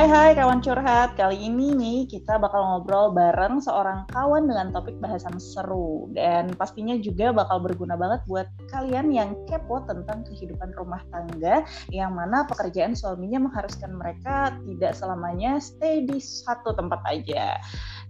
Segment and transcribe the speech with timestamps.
[0.00, 4.96] Hai hai kawan curhat, kali ini nih kita bakal ngobrol bareng seorang kawan dengan topik
[4.96, 6.08] bahasan seru.
[6.16, 12.16] Dan pastinya juga bakal berguna banget buat kalian yang kepo tentang kehidupan rumah tangga yang
[12.16, 17.60] mana pekerjaan suaminya mengharuskan mereka tidak selamanya stay di satu tempat aja.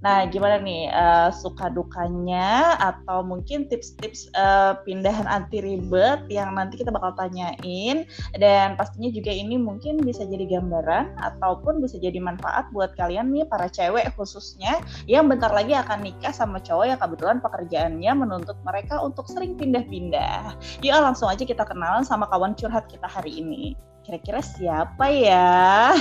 [0.01, 6.81] Nah, gimana nih uh, suka dukanya atau mungkin tips-tips uh, pindahan anti ribet yang nanti
[6.81, 8.09] kita bakal tanyain?
[8.39, 13.49] Dan pastinya juga ini mungkin bisa jadi gambaran ataupun bisa jadi manfaat buat kalian nih
[13.49, 19.01] para cewek khususnya yang bentar lagi akan nikah sama cowok yang kebetulan pekerjaannya menuntut mereka
[19.01, 20.55] untuk sering pindah-pindah.
[20.85, 23.75] Yuk langsung aja kita kenalan sama kawan curhat kita hari ini.
[24.05, 25.93] Kira-kira siapa ya?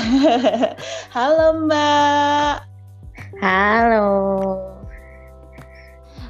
[1.15, 2.55] Halo Mbak.
[3.43, 4.09] Halo.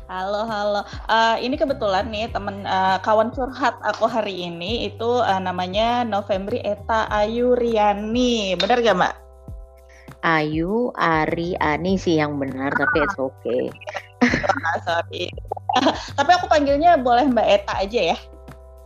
[0.09, 0.81] Halo, halo.
[1.05, 6.65] Uh, ini kebetulan nih temen uh, kawan curhat aku hari ini itu uh, namanya Novembri
[6.65, 8.57] Eta Ayu Riani.
[8.57, 9.28] Benar gak, Mbak?
[10.23, 13.71] Ayu Ari Ani sih yang benar, tapi it's okay.
[14.83, 15.31] sorry.
[16.17, 18.17] tapi aku panggilnya boleh Mbak Eta aja ya?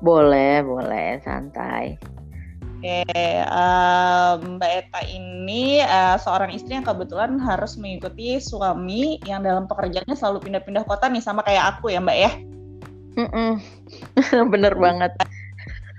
[0.04, 1.98] Boleh, boleh, santai.
[2.84, 3.08] Oke,
[3.48, 10.20] um, Mbak Eta ini uh, seorang istri yang kebetulan harus mengikuti suami yang dalam pekerjaannya
[10.20, 12.32] selalu pindah-pindah kota nih sama kayak aku ya Mbak ya.
[13.16, 13.52] Mm -mm.
[14.54, 15.16] Bener banget.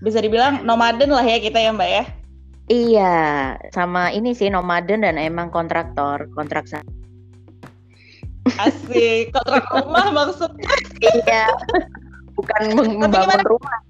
[0.05, 2.05] Bisa dibilang nomaden lah ya kita ya Mbak ya.
[2.65, 6.65] Iya, sama ini sih nomaden dan emang kontraktor, kontrak
[8.57, 10.69] Asik, kontrak rumah maksudnya.
[11.01, 11.45] iya,
[12.33, 12.61] bukan
[13.01, 13.81] membangun rumah.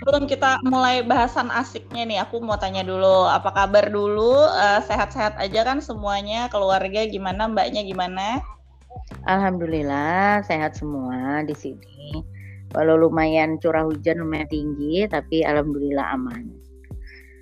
[0.00, 4.48] sebelum kita mulai bahasan asiknya nih, aku mau tanya dulu, apa kabar dulu?
[4.48, 8.44] Eh, sehat-sehat uh, aja kan semuanya, keluarga gimana, mbaknya gimana?
[9.24, 12.20] Alhamdulillah sehat semua di sini.
[12.72, 16.61] Walau lumayan curah hujan lumayan tinggi, tapi alhamdulillah aman.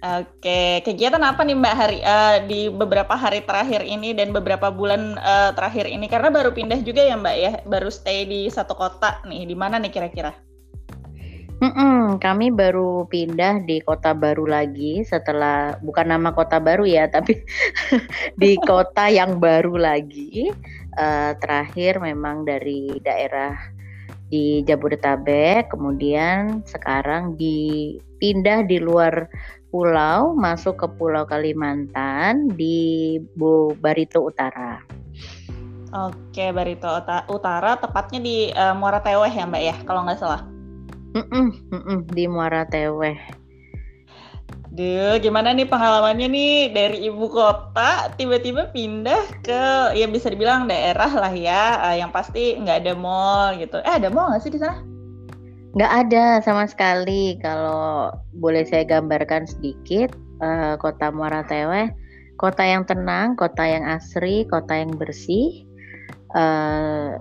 [0.00, 5.20] Oke, kegiatan apa nih Mbak hari uh, di beberapa hari terakhir ini dan beberapa bulan
[5.20, 6.08] uh, terakhir ini?
[6.08, 9.44] Karena baru pindah juga ya Mbak ya, baru stay di satu kota nih.
[9.44, 10.32] Di mana nih kira-kira?
[11.60, 17.36] Mm-mm, kami baru pindah di kota baru lagi setelah bukan nama kota baru ya, tapi
[18.40, 20.48] di kota yang baru lagi.
[20.96, 23.52] Uh, terakhir memang dari daerah
[24.32, 29.28] di Jabodetabek, kemudian sekarang dipindah di luar
[29.70, 34.82] pulau, masuk ke Pulau Kalimantan di Bu Barito Utara.
[35.90, 36.86] Oke, Barito
[37.30, 40.46] Utara, tepatnya di uh, Muara Teweh ya Mbak ya, kalau nggak salah.
[41.18, 43.18] Mm-mm, mm-mm, di Muara Teweh.
[44.70, 49.62] Duh, gimana nih pengalamannya nih dari ibu kota tiba-tiba pindah ke
[49.98, 53.82] ya bisa dibilang daerah lah ya, uh, yang pasti nggak ada mall gitu.
[53.82, 54.78] Eh ada mall nggak sih di sana?
[55.74, 57.38] Nggak ada sama sekali.
[57.38, 60.10] Kalau boleh saya gambarkan sedikit,
[60.42, 61.90] uh, kota Muara Teweh,
[62.40, 65.62] kota yang tenang, kota yang asri, kota yang bersih,
[66.34, 67.20] uh,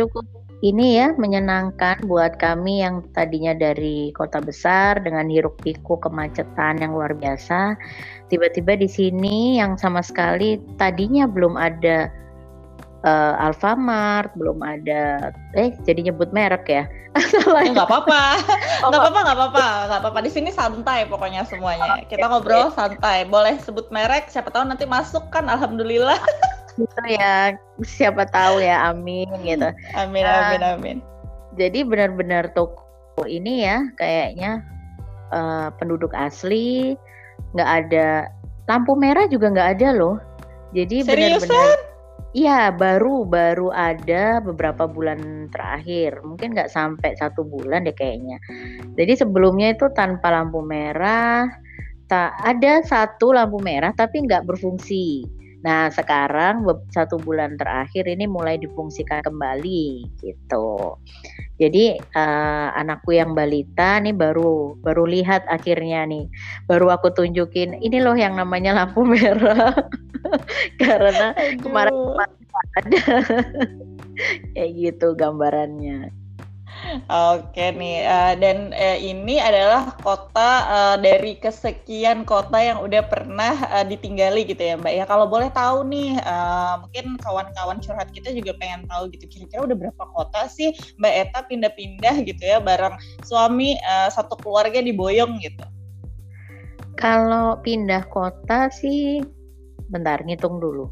[0.00, 0.24] cukup
[0.60, 6.92] ini ya menyenangkan buat kami yang tadinya dari kota besar dengan hiruk pikuk kemacetan yang
[6.92, 7.80] luar biasa.
[8.28, 12.12] Tiba-tiba di sini yang sama sekali tadinya belum ada
[13.04, 16.84] uh, Alfamart, belum ada eh jadi nyebut merek ya.
[17.18, 18.22] Enggak ya, apa-apa.
[18.86, 19.66] Enggak apa-apa, enggak apa-apa.
[19.82, 20.18] Enggak apa-apa.
[20.22, 22.06] Di sini santai pokoknya semuanya.
[22.06, 23.26] Kita ngobrol santai.
[23.26, 26.16] Boleh sebut merek, siapa tahu nanti masuk kan alhamdulillah.
[26.80, 30.96] gitu ya siapa tahu ya amin gitu amin nah, amin amin
[31.58, 34.64] jadi benar-benar toko ini ya kayaknya
[35.34, 36.96] uh, penduduk asli
[37.52, 38.30] nggak ada
[38.70, 40.16] lampu merah juga nggak ada loh
[40.70, 41.89] jadi benar-benar
[42.30, 48.38] Iya baru baru ada beberapa bulan terakhir mungkin nggak sampai satu bulan deh kayaknya.
[48.94, 51.50] Jadi sebelumnya itu tanpa lampu merah,
[52.06, 55.26] tak ada satu lampu merah tapi nggak berfungsi.
[55.60, 60.96] Nah, sekarang satu bulan terakhir ini mulai difungsikan kembali gitu.
[61.60, 66.24] Jadi uh, anakku yang balita nih baru baru lihat akhirnya nih,
[66.64, 69.76] baru aku tunjukin ini loh yang namanya lampu merah
[70.80, 71.96] karena kemarin
[72.78, 73.00] ada
[74.54, 76.12] kayak gitu gambarannya.
[77.12, 83.52] Oke nih, uh, dan uh, ini adalah kota uh, dari kesekian kota yang udah pernah
[83.68, 85.04] uh, ditinggali gitu ya Mbak ya.
[85.04, 89.76] Kalau boleh tahu nih, uh, mungkin kawan-kawan curhat kita juga pengen tahu gitu kira-kira udah
[89.76, 92.96] berapa kota sih Mbak Eta pindah-pindah gitu ya bareng
[93.28, 95.66] suami uh, satu keluarga di Boyong gitu.
[96.96, 99.20] Kalau pindah kota sih,
[99.92, 100.90] bentar ngitung dulu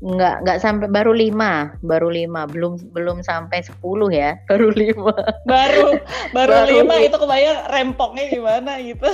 [0.00, 5.12] Enggak, enggak sampai baru lima, baru lima, belum belum sampai sepuluh ya, baru lima.
[5.44, 6.00] Baru
[6.32, 9.08] baru, baru lima itu kebayang rempongnya gimana gitu.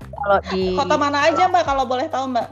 [0.00, 2.48] Kalau di kota mana aja mbak kalau boleh tahu mbak?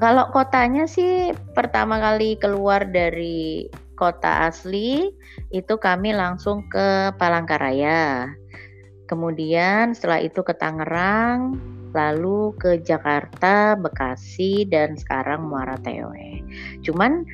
[0.00, 3.68] kalau kotanya sih pertama kali keluar dari
[4.00, 5.12] kota asli
[5.52, 8.32] itu kami langsung ke Palangkaraya.
[9.04, 11.60] Kemudian setelah itu ke Tangerang,
[11.94, 16.42] lalu ke Jakarta, Bekasi, dan sekarang Muara Tewe.
[16.82, 17.24] Cuman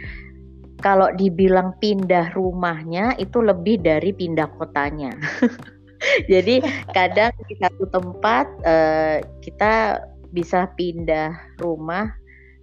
[0.80, 5.12] kalau dibilang pindah rumahnya itu lebih dari pindah kotanya.
[6.32, 6.64] Jadi
[6.96, 10.00] kadang di satu tempat uh, kita
[10.32, 12.08] bisa pindah rumah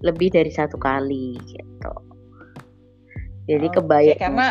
[0.01, 2.06] lebih dari satu kali gitu.
[3.47, 4.47] Jadi kebayang karena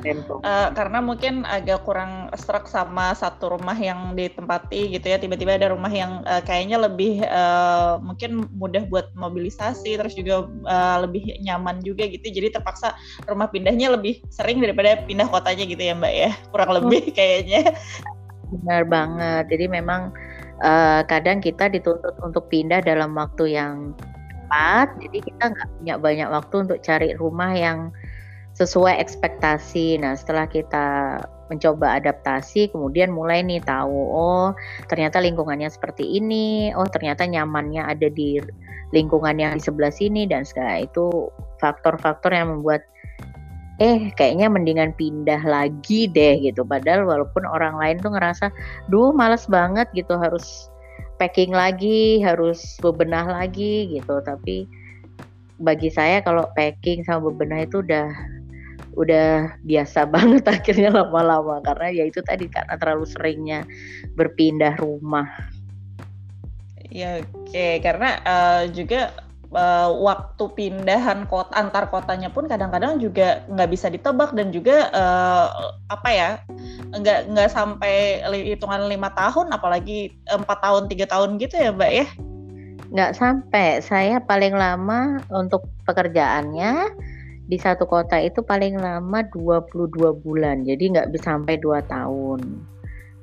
[0.00, 5.20] Uh, karena mungkin agak kurang struck sama satu rumah yang ditempati gitu ya.
[5.20, 11.04] Tiba-tiba ada rumah yang uh, kayaknya lebih uh, mungkin mudah buat mobilisasi, terus juga uh,
[11.04, 12.32] lebih nyaman juga gitu.
[12.32, 12.96] Jadi terpaksa
[13.28, 16.30] rumah pindahnya lebih sering daripada pindah kotanya gitu ya Mbak ya.
[16.48, 17.76] Kurang lebih kayaknya.
[18.48, 19.52] Benar banget.
[19.52, 20.16] Jadi memang
[20.64, 23.92] uh, kadang kita dituntut untuk pindah dalam waktu yang
[24.50, 24.88] cepat.
[24.98, 27.94] Jadi kita nggak punya banyak waktu untuk cari rumah yang
[28.60, 29.96] sesuai ekspektasi.
[29.96, 31.16] Nah, setelah kita
[31.48, 34.52] mencoba adaptasi, kemudian mulai nih tahu, oh
[34.86, 38.36] ternyata lingkungannya seperti ini, oh ternyata nyamannya ada di
[38.92, 42.84] lingkungan yang di sebelah sini dan segala itu faktor-faktor yang membuat
[43.80, 46.62] eh kayaknya mendingan pindah lagi deh gitu.
[46.62, 48.52] Padahal walaupun orang lain tuh ngerasa,
[48.92, 50.68] duh males banget gitu harus
[51.16, 54.20] packing lagi, harus bebenah lagi gitu.
[54.20, 54.68] Tapi
[55.60, 58.12] bagi saya kalau packing sama bebenah itu udah
[58.94, 63.60] udah biasa banget akhirnya lama-lama karena ya itu tadi karena terlalu seringnya
[64.14, 65.26] berpindah rumah.
[66.90, 67.78] Ya oke okay.
[67.78, 69.14] karena uh, juga
[69.54, 75.74] uh, waktu pindahan kota antar kotanya pun kadang-kadang juga nggak bisa ditebak dan juga uh,
[75.90, 76.30] apa ya
[76.94, 82.06] nggak nggak sampai hitungan lima tahun apalagi empat tahun tiga tahun gitu ya mbak ya
[82.90, 86.90] nggak sampai saya paling lama untuk pekerjaannya
[87.50, 92.40] di satu kota itu paling lama 22 bulan jadi nggak bisa sampai 2 tahun.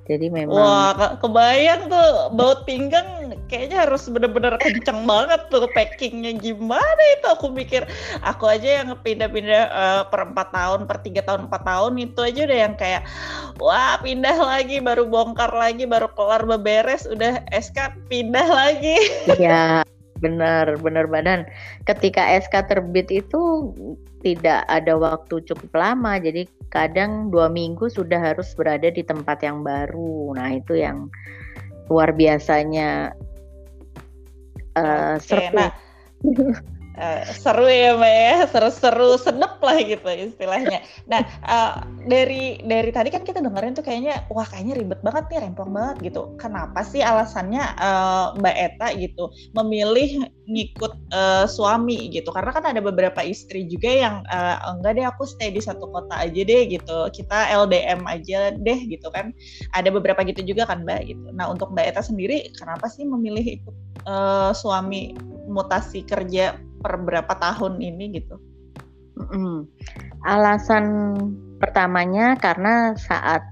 [0.08, 6.40] Jadi memang wah ke kebayang tuh baut pinggang kayaknya harus bener-bener kenceng banget tuh packingnya.
[6.40, 7.28] Gimana itu?
[7.36, 7.84] Aku mikir
[8.24, 12.40] aku aja yang pindah-pindah uh, per 4 tahun per tiga tahun 4 tahun itu aja
[12.48, 13.04] udah yang kayak
[13.60, 19.12] wah pindah lagi baru bongkar lagi baru kelar beberes udah SK pindah lagi.
[19.36, 19.84] Iya
[20.18, 21.46] benar benar badan
[21.86, 23.74] ketika SK terbit itu
[24.26, 26.18] tidak ada waktu cukup lama.
[26.18, 30.36] Jadi kadang dua minggu sudah harus berada di tempat yang baru.
[30.36, 31.08] Nah itu yang
[31.88, 33.16] luar biasanya
[34.76, 35.72] uh, Oke, nah,
[36.98, 38.36] Uh, seru ya mbak ya.
[38.50, 40.82] Seru-seru sedep lah gitu istilahnya.
[41.06, 45.46] Nah uh, dari dari tadi kan kita dengerin tuh kayaknya wah kayaknya ribet banget nih
[45.46, 46.34] rempong banget gitu.
[46.42, 52.34] Kenapa sih alasannya uh, mbak Eta gitu memilih ngikut uh, suami gitu?
[52.34, 56.18] Karena kan ada beberapa istri juga yang uh, enggak deh aku stay di satu kota
[56.18, 56.98] aja deh gitu.
[57.14, 59.30] Kita LDM aja deh gitu kan.
[59.78, 61.30] Ada beberapa gitu juga kan mbak gitu.
[61.38, 63.76] Nah untuk mbak Eta sendiri kenapa sih memilih ikut
[64.10, 65.14] uh, suami
[65.48, 68.40] mutasi kerja per berapa tahun ini gitu?
[69.20, 69.68] Mm,
[70.24, 70.86] alasan
[71.60, 73.44] pertamanya karena saat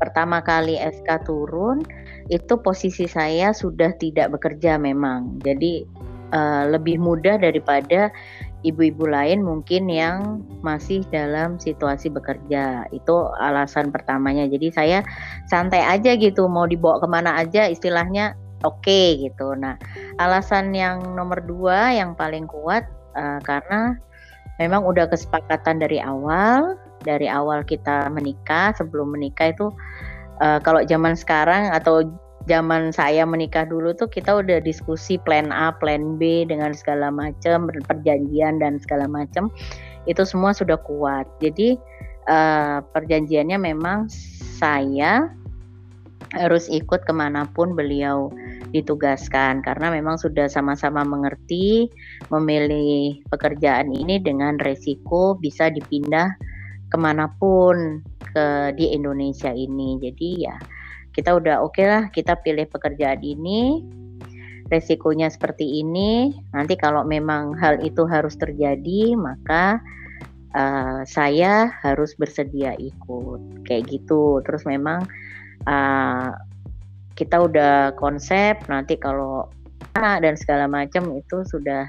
[0.00, 1.84] pertama kali SK turun
[2.32, 5.84] itu posisi saya sudah tidak bekerja memang, jadi
[6.32, 8.08] uh, lebih mudah daripada
[8.64, 12.86] ibu-ibu lain mungkin yang masih dalam situasi bekerja.
[12.94, 14.46] Itu alasan pertamanya.
[14.46, 14.98] Jadi saya
[15.50, 19.54] santai aja gitu mau dibawa ke mana aja istilahnya oke okay, gitu.
[19.58, 19.76] Nah,
[20.18, 23.96] alasan yang nomor dua yang paling kuat uh, karena
[24.60, 29.70] memang udah kesepakatan dari awal, dari awal kita menikah, sebelum menikah itu
[30.40, 32.06] uh, kalau zaman sekarang atau
[32.50, 37.70] zaman saya menikah dulu tuh kita udah diskusi plan A, plan B dengan segala macam,
[37.86, 39.50] perjanjian dan segala macam.
[40.10, 41.30] Itu semua sudah kuat.
[41.38, 41.78] Jadi
[42.26, 44.10] uh, perjanjiannya memang
[44.58, 45.30] saya
[46.32, 48.32] harus ikut ke mana pun beliau
[48.72, 49.60] ditugaskan.
[49.60, 51.92] Karena memang sudah sama-sama mengerti
[52.32, 56.32] memilih pekerjaan ini dengan resiko bisa dipindah
[56.88, 58.00] ke mana pun
[58.32, 60.00] ke di Indonesia ini.
[60.00, 60.56] Jadi ya
[61.12, 63.84] kita udah oke okay lah kita pilih pekerjaan ini
[64.72, 66.32] resikonya seperti ini.
[66.56, 69.84] Nanti kalau memang hal itu harus terjadi maka
[70.56, 73.68] uh, saya harus bersedia ikut.
[73.68, 74.40] Kayak gitu.
[74.48, 75.04] Terus memang
[75.66, 76.30] uh,
[77.14, 79.46] kita udah konsep nanti kalau
[79.94, 81.84] anak dan segala macam itu sudah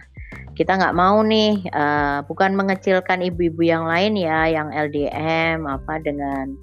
[0.53, 6.53] kita nggak mau nih uh, bukan mengecilkan ibu-ibu yang lain ya yang LDM apa dengan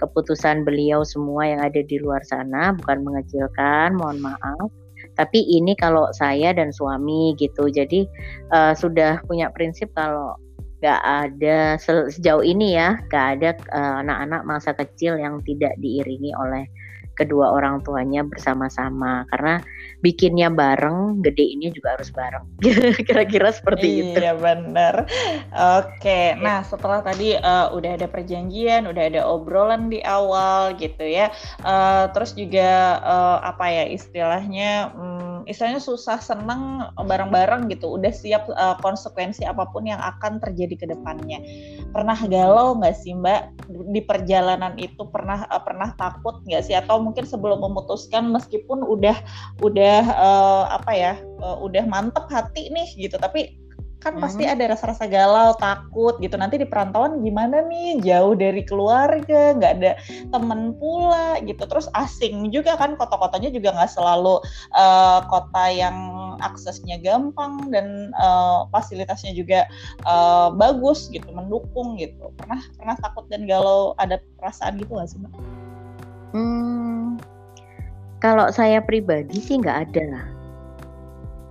[0.00, 4.68] keputusan beliau semua yang ada di luar sana bukan mengecilkan mohon maaf
[5.16, 7.68] Tapi ini kalau saya dan suami gitu.
[7.68, 8.08] Jadi
[8.52, 10.36] uh, sudah punya prinsip kalau
[10.80, 13.50] nggak ada sejauh ini ya, nggak ada
[14.00, 16.64] anak-anak uh, masa kecil yang tidak diiringi oleh
[17.20, 19.60] kedua orang tuanya bersama-sama karena
[20.00, 22.44] bikinnya bareng, gede ini juga harus bareng.
[23.06, 24.18] Kira-kira seperti iya, itu.
[24.20, 24.94] Iya benar.
[25.76, 26.40] Oke, iya.
[26.40, 31.28] nah setelah tadi uh, udah ada perjanjian, udah ada obrolan di awal gitu ya.
[31.60, 34.96] Uh, terus juga uh, apa ya istilahnya?
[34.96, 38.00] Um, istilahnya susah seneng bareng-bareng gitu.
[38.00, 41.44] Udah siap uh, konsekuensi apa pun yang akan terjadi ke depannya.
[41.90, 45.02] Pernah galau nggak sih Mbak di perjalanan itu?
[45.10, 46.74] Pernah uh, pernah takut nggak sih?
[46.78, 49.16] Atau mungkin sebelum memutuskan meskipun udah
[49.60, 53.60] udah uh, apa ya uh, udah mantep hati nih gitu tapi
[54.00, 54.22] kan hmm.
[54.24, 56.34] pasti ada rasa-rasa galau, takut gitu.
[56.40, 58.00] Nanti di perantauan gimana nih?
[58.00, 59.92] Jauh dari keluarga, nggak ada
[60.32, 61.62] temen pula gitu.
[61.68, 64.40] Terus asing juga kan kota-kotanya juga nggak selalu
[64.72, 65.96] uh, kota yang
[66.40, 69.68] aksesnya gampang dan uh, fasilitasnya juga
[70.08, 72.32] uh, bagus gitu, mendukung gitu.
[72.40, 75.32] Pernah pernah takut dan galau ada perasaan gitu nggak sih mbak?
[76.30, 77.18] Hmm,
[78.18, 80.08] kalau saya pribadi sih nggak ada.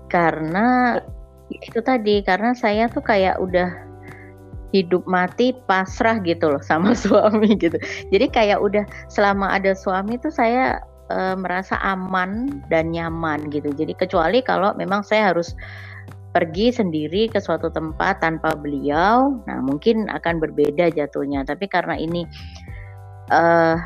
[0.10, 0.98] Karena
[1.50, 3.90] itu tadi, karena saya tuh kayak udah
[4.70, 7.78] hidup mati pasrah gitu loh sama suami gitu.
[8.14, 13.74] Jadi kayak udah selama ada suami tuh saya e, merasa aman dan nyaman gitu.
[13.74, 15.58] Jadi kecuali kalau memang saya harus
[16.30, 21.42] pergi sendiri ke suatu tempat tanpa beliau, nah mungkin akan berbeda jatuhnya.
[21.42, 22.22] Tapi karena ini
[23.34, 23.78] uh,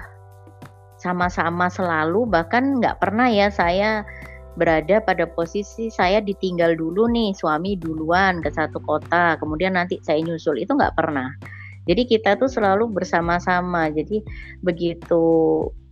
[0.99, 4.07] sama-sama selalu bahkan nggak pernah ya saya
[4.55, 10.21] berada pada posisi saya ditinggal dulu nih suami duluan ke satu kota kemudian nanti saya
[10.21, 11.33] nyusul itu nggak pernah
[11.83, 13.91] jadi kita tuh selalu bersama-sama.
[13.91, 14.23] Jadi
[14.63, 15.23] begitu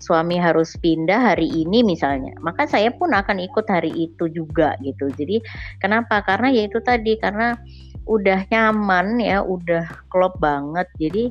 [0.01, 5.12] suami harus pindah hari ini misalnya maka saya pun akan ikut hari itu juga gitu.
[5.13, 5.43] Jadi
[5.83, 6.24] kenapa?
[6.24, 7.60] Karena ya itu tadi karena
[8.07, 10.88] udah nyaman ya udah klop banget.
[10.98, 11.29] Jadi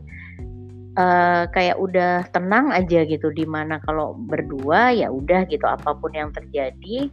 [1.01, 6.13] uh, kayak udah tenang aja gitu di mana kalau berdua ya udah gitu apa pun
[6.13, 7.09] yang terjadi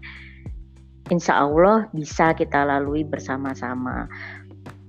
[1.07, 4.11] insya Allah bisa kita lalui bersama-sama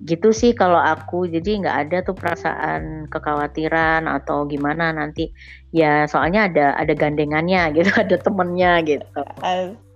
[0.06, 5.34] gitu sih kalau aku jadi nggak ada tuh perasaan kekhawatiran atau gimana nanti
[5.74, 9.06] ya soalnya ada ada gandengannya gitu ada temennya gitu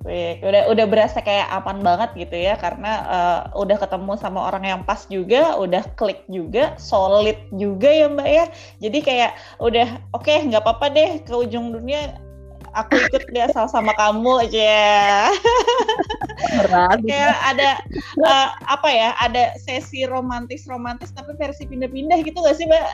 [0.03, 0.43] Asik.
[0.43, 4.81] Udah udah berasa kayak aman banget gitu ya karena uh, udah ketemu sama orang yang
[4.83, 8.45] pas juga, udah klik juga, solid juga ya Mbak ya.
[8.83, 9.31] Jadi kayak
[9.63, 12.19] udah oke okay, nggak apa-apa deh ke ujung dunia
[12.73, 14.76] aku ikut deh asal sama kamu aja.
[17.05, 17.71] kayak ada
[18.25, 19.11] uh, apa ya?
[19.21, 22.87] Ada sesi romantis romantis tapi versi pindah-pindah gitu gak sih Mbak?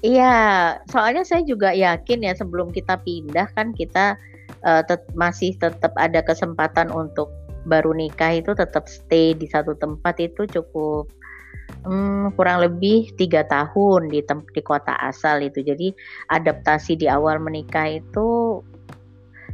[0.00, 0.36] Iya,
[0.88, 4.16] soalnya saya juga yakin ya sebelum kita pindah kan kita
[4.64, 7.28] uh, tet masih tetap ada kesempatan untuk
[7.68, 11.12] baru nikah itu tetap stay di satu tempat itu cukup
[11.84, 15.92] hmm, kurang lebih tiga tahun di di kota asal itu jadi
[16.32, 18.60] adaptasi di awal menikah itu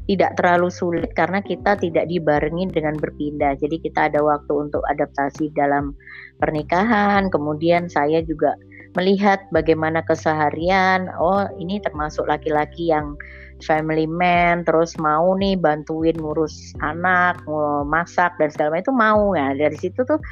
[0.06, 3.58] tidak terlalu sulit karena kita tidak dibarengi dengan berpindah.
[3.58, 5.92] Jadi kita ada waktu untuk adaptasi dalam
[6.38, 8.54] pernikahan kemudian saya juga
[8.94, 11.10] melihat bagaimana keseharian.
[11.18, 13.18] Oh ini termasuk laki-laki yang
[13.64, 18.82] family man terus mau nih bantuin ngurus anak mau masak dan segala macam.
[18.86, 19.24] Itu mau.
[19.34, 20.22] Ya dari situ tuh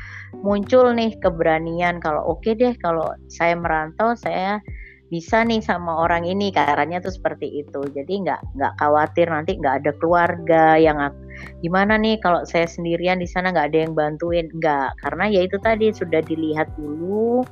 [0.40, 4.62] muncul nih keberanian kalau oke okay deh kalau saya merantau saya
[5.12, 7.84] bisa nih sama orang ini caranya tuh seperti itu.
[7.92, 10.99] Jadi nggak nggak khawatir nanti nggak ada keluarga yang
[11.61, 14.49] gimana nih kalau saya sendirian di sana nggak ada yang bantuin?
[14.56, 17.44] Nggak karena ya itu tadi sudah dilihat dulu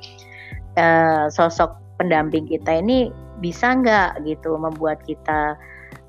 [0.77, 5.53] uh, sosok pendamping kita ini bisa nggak gitu membuat kita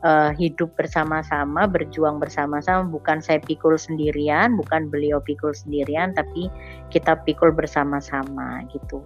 [0.04, 6.52] uh, hidup bersama-sama, berjuang bersama-sama, bukan saya pikul sendirian, bukan beliau pikul sendirian, tapi
[6.92, 9.02] kita pikul bersama-sama gitu.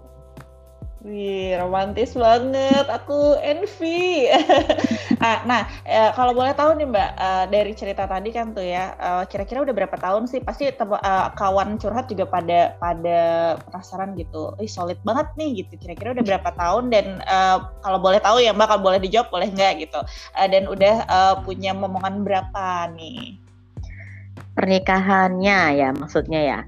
[1.09, 2.85] Wih, romantis banget.
[2.85, 4.29] Aku envy.
[5.25, 8.93] ah, nah, e, kalau boleh tahu nih Mbak, e, dari cerita tadi kan tuh ya,
[9.25, 10.45] kira kira-kira udah berapa tahun sih?
[10.45, 13.21] Pasti e, kawan curhat juga pada pada
[13.57, 14.53] penasaran gitu.
[14.61, 15.81] Ih, solid banget nih gitu.
[15.81, 17.37] Kira-kira udah berapa tahun dan e,
[17.81, 20.05] kalau boleh tahu ya Mbak, kalau boleh dijawab boleh nggak gitu.
[20.37, 23.41] E, dan udah e, punya momongan berapa nih?
[24.53, 26.61] Pernikahannya ya maksudnya ya?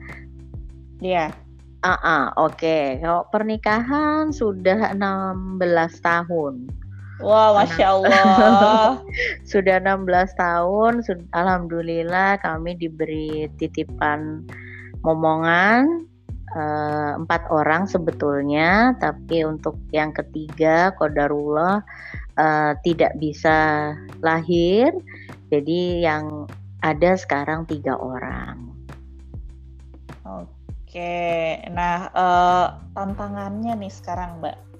[1.04, 1.39] Iya.
[1.80, 2.60] Ah, uh, oke.
[2.60, 3.00] Okay.
[3.00, 5.56] Kalau pernikahan sudah 16
[6.04, 6.68] tahun.
[7.20, 9.00] Wah, wow, masya Allah.
[9.52, 10.04] sudah 16
[10.36, 11.00] tahun.
[11.32, 14.44] Alhamdulillah kami diberi titipan
[15.00, 16.04] momongan
[16.52, 21.80] uh, empat orang sebetulnya, tapi untuk yang ketiga kodarullah
[22.36, 24.92] uh, tidak bisa lahir.
[25.48, 26.44] Jadi yang
[26.84, 28.69] ada sekarang tiga orang.
[30.90, 32.66] Oke, nah uh,
[32.98, 34.70] tantangannya nih sekarang Mbak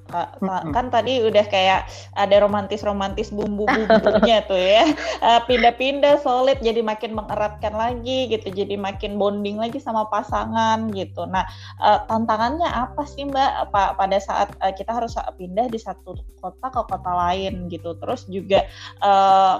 [0.75, 1.87] kan tadi udah kayak
[2.19, 4.91] ada romantis-romantis bumbu-bumbunya tuh ya.
[5.23, 8.51] Eh, pindah-pindah solid jadi makin mengeratkan lagi gitu.
[8.51, 11.31] Jadi makin bonding lagi sama pasangan gitu.
[11.31, 11.47] Nah,
[11.79, 16.81] eh, tantangannya apa sih Mbak Pak pada saat kita harus pindah di satu kota ke
[16.91, 17.95] kota lain gitu.
[18.03, 18.67] Terus juga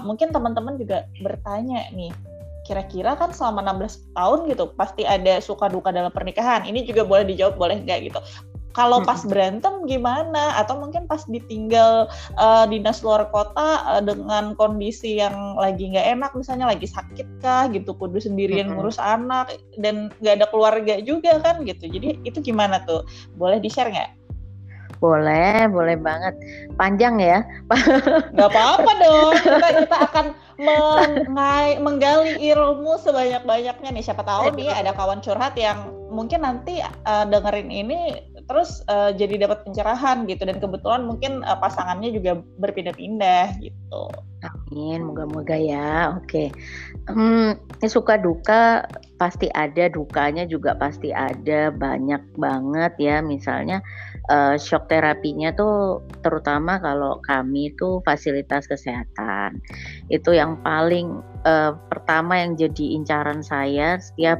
[0.03, 2.11] mungkin teman-teman juga bertanya nih
[2.67, 6.65] kira-kira kan selama 16 tahun gitu pasti ada suka duka dalam pernikahan.
[6.65, 8.21] Ini juga boleh dijawab boleh enggak gitu
[8.71, 12.07] kalau pas berantem gimana atau mungkin pas ditinggal
[12.39, 17.67] uh, dinas luar kota uh, dengan kondisi yang lagi nggak enak misalnya lagi sakit kah
[17.71, 22.83] gitu kudu sendirian ngurus anak dan nggak ada keluarga juga kan gitu jadi itu gimana
[22.87, 23.03] tuh
[23.35, 24.11] boleh di share nggak
[25.01, 26.37] boleh, boleh banget.
[26.77, 27.41] Panjang ya.
[28.37, 29.33] Nggak apa-apa dong.
[29.33, 30.25] Kita, kita akan
[30.61, 34.03] mengai, menggali ilmu sebanyak-banyaknya nih.
[34.05, 38.19] Siapa tahu nih ada kawan curhat yang mungkin nanti uh, dengerin ini
[38.51, 44.03] terus uh, jadi dapat pencerahan gitu dan kebetulan mungkin uh, pasangannya juga berpindah-pindah gitu.
[44.41, 46.17] Amin, moga-moga ya.
[46.17, 46.49] Oke,
[47.07, 48.89] hmm, ini suka duka
[49.21, 53.21] pasti ada, dukanya juga pasti ada, banyak banget ya.
[53.21, 53.85] Misalnya
[54.31, 59.59] uh, shock terapinya tuh terutama kalau kami tuh fasilitas kesehatan
[60.07, 64.39] itu yang paling uh, pertama yang jadi incaran saya setiap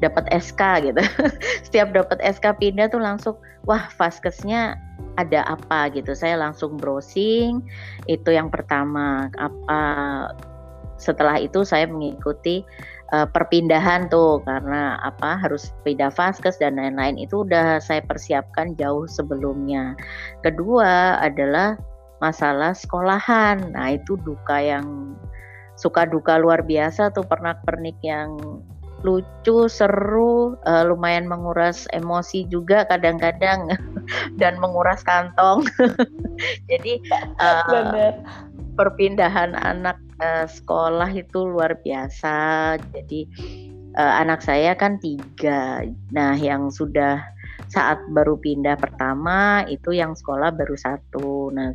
[0.00, 1.02] dapat SK gitu.
[1.68, 3.36] Setiap dapat SK pindah tuh langsung
[3.68, 4.80] wah vaskesnya
[5.20, 6.16] ada apa gitu.
[6.16, 7.60] Saya langsung browsing.
[8.08, 9.28] Itu yang pertama.
[9.36, 9.80] Apa
[10.96, 12.64] setelah itu saya mengikuti
[13.12, 19.06] uh, perpindahan tuh karena apa harus pindah vaskes dan lain-lain itu udah saya persiapkan jauh
[19.10, 19.94] sebelumnya.
[20.42, 21.76] Kedua adalah
[22.22, 23.72] masalah sekolahan.
[23.74, 25.16] Nah, itu duka yang
[25.80, 28.36] suka duka luar biasa tuh pernak-pernik yang
[29.02, 33.72] lucu, seru, uh, lumayan menguras emosi juga kadang-kadang
[34.40, 35.64] dan menguras kantong.
[36.70, 37.00] Jadi
[37.40, 38.14] uh,
[38.76, 42.76] perpindahan anak uh, sekolah itu luar biasa.
[42.92, 43.26] Jadi
[43.96, 45.84] uh, anak saya kan tiga.
[46.12, 47.20] Nah, yang sudah
[47.70, 51.54] saat baru pindah pertama itu yang sekolah baru satu.
[51.54, 51.70] Nah,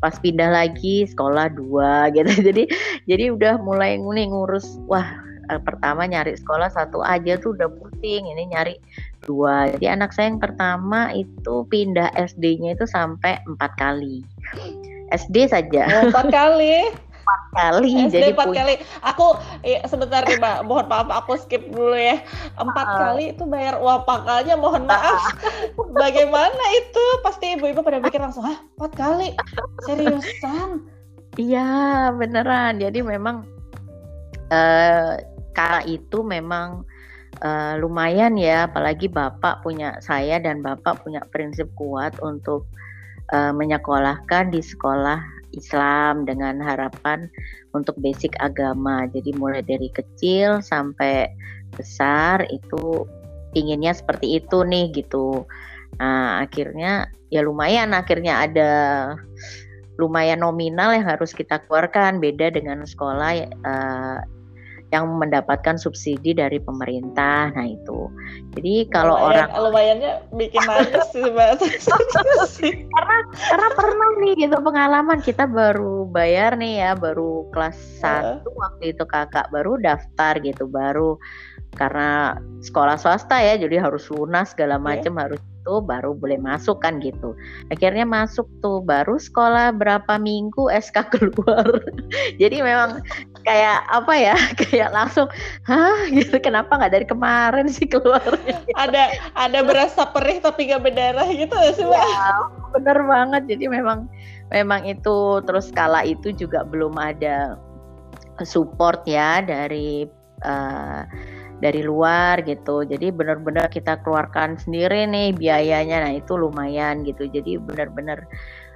[0.00, 2.32] pas pindah lagi sekolah dua gitu.
[2.48, 2.64] Jadi
[3.04, 8.48] jadi udah mulai ngurus wah uh, pertama nyari sekolah satu aja tuh udah pusing ini
[8.50, 8.76] nyari
[9.24, 9.72] dua.
[9.76, 14.22] Jadi anak saya yang pertama itu pindah SD-nya itu sampai empat kali.
[15.12, 15.88] SD saja.
[16.00, 16.72] Oh, empat kali?
[17.24, 18.60] Empat kali SD jadi empat punya...
[18.60, 18.74] kali.
[19.00, 19.26] Aku
[19.64, 20.68] ya, sebentar nih mbak.
[20.68, 22.20] Mohon maaf aku skip dulu ya.
[22.60, 25.32] Empat uh, kali itu bayar uang pangkalnya mohon maaf.
[25.96, 27.04] Bagaimana itu?
[27.24, 29.32] Pasti ibu-ibu pada mikir langsung ah empat kali?
[29.88, 30.84] Seriusan?
[31.40, 32.76] Iya beneran.
[32.78, 33.48] Jadi memang
[34.52, 35.16] uh,
[35.54, 36.82] kala itu memang
[37.40, 42.66] uh, lumayan ya, apalagi bapak punya saya dan bapak punya prinsip kuat untuk
[43.32, 45.22] uh, menyekolahkan di sekolah
[45.54, 47.30] Islam dengan harapan
[47.72, 49.06] untuk basic agama.
[49.10, 51.30] Jadi mulai dari kecil sampai
[51.74, 53.06] besar itu
[53.54, 55.46] pinginnya seperti itu nih gitu.
[56.02, 58.72] Nah, akhirnya ya lumayan akhirnya ada
[59.94, 64.18] lumayan nominal yang harus kita keluarkan beda dengan sekolah uh,
[64.94, 67.50] yang mendapatkan subsidi dari pemerintah.
[67.50, 68.06] Nah itu.
[68.54, 71.10] Jadi kalau Lumayan, orang lumayannya bikin nangis
[72.54, 73.18] sih karena
[73.50, 78.54] karena pernah nih gitu pengalaman kita baru bayar nih ya baru kelas satu uh.
[78.54, 81.18] waktu itu kakak baru daftar gitu baru
[81.74, 84.82] karena sekolah swasta ya jadi harus lunas segala iya.
[84.82, 85.22] macam yeah.
[85.28, 87.32] harus itu baru boleh masuk kan gitu.
[87.72, 91.80] Akhirnya masuk tuh baru sekolah berapa minggu SK keluar.
[92.36, 93.00] Jadi memang
[93.48, 95.28] kayak apa ya kayak langsung
[95.64, 98.24] hah gitu kenapa nggak dari kemarin sih keluar
[98.84, 102.40] ada ada berasa perih tapi nggak berdarah gitu sih ya,
[102.72, 104.08] bener banget jadi memang
[104.48, 107.60] memang itu terus kala itu juga belum ada
[108.48, 110.08] support ya dari
[110.40, 111.04] uh,
[111.60, 112.82] dari luar gitu.
[112.82, 116.08] Jadi benar-benar kita keluarkan sendiri nih biayanya.
[116.08, 117.26] Nah, itu lumayan gitu.
[117.30, 118.26] Jadi benar-benar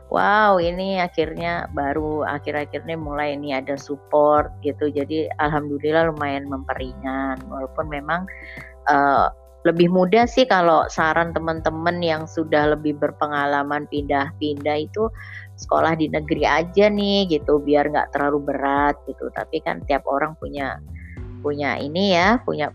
[0.08, 4.88] wow, ini akhirnya baru akhir-akhirnya mulai ini ada support gitu.
[4.88, 8.24] Jadi alhamdulillah lumayan memperingan walaupun memang
[8.88, 9.28] uh,
[9.66, 15.10] lebih mudah sih kalau saran teman-teman yang sudah lebih berpengalaman pindah-pindah itu
[15.58, 20.38] sekolah di negeri aja nih gitu biar nggak terlalu berat gitu tapi kan tiap orang
[20.38, 20.78] punya
[21.40, 22.74] punya ini ya punya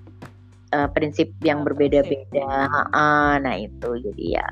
[0.73, 2.67] uh, prinsip yang berbeda-beda.
[2.91, 4.47] uh, nah itu jadi ya.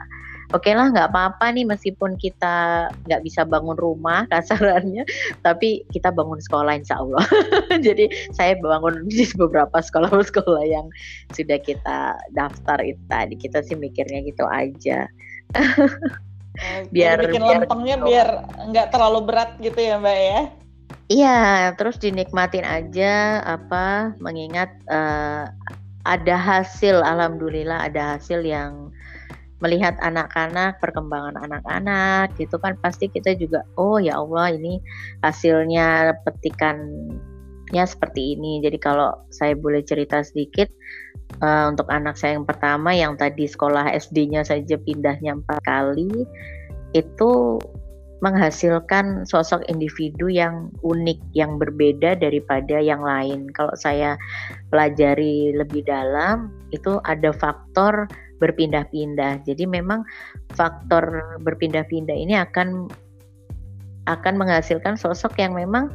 [0.52, 5.08] Oke okay lah nggak apa-apa nih meskipun kita nggak bisa bangun rumah kasarannya
[5.40, 7.24] tapi kita bangun sekolah insya Allah.
[7.88, 10.92] Jadi saya bangun di beberapa sekolah-sekolah yang
[11.32, 13.40] sudah kita daftar itu tadi.
[13.40, 15.08] Kita sih mikirnya gitu aja.
[16.92, 18.06] Biar bikin biar lempengnya gitu.
[18.12, 18.28] biar
[18.76, 20.42] nggak terlalu berat gitu ya mbak ya
[21.12, 25.52] Iya, terus dinikmatin aja apa mengingat uh,
[26.08, 28.96] ada hasil alhamdulillah ada hasil yang
[29.60, 34.80] melihat anak-anak perkembangan anak-anak gitu kan pasti kita juga oh ya Allah ini
[35.20, 38.64] hasilnya petikannya seperti ini.
[38.64, 40.72] Jadi kalau saya boleh cerita sedikit
[41.44, 46.24] uh, untuk anak saya yang pertama yang tadi sekolah SD-nya saja pindahnya empat kali
[46.96, 47.60] itu
[48.22, 53.50] menghasilkan sosok individu yang unik, yang berbeda daripada yang lain.
[53.58, 54.14] Kalau saya
[54.70, 58.06] pelajari lebih dalam, itu ada faktor
[58.38, 59.42] berpindah-pindah.
[59.46, 60.06] Jadi memang
[60.54, 62.90] faktor berpindah-pindah ini akan
[64.10, 65.94] akan menghasilkan sosok yang memang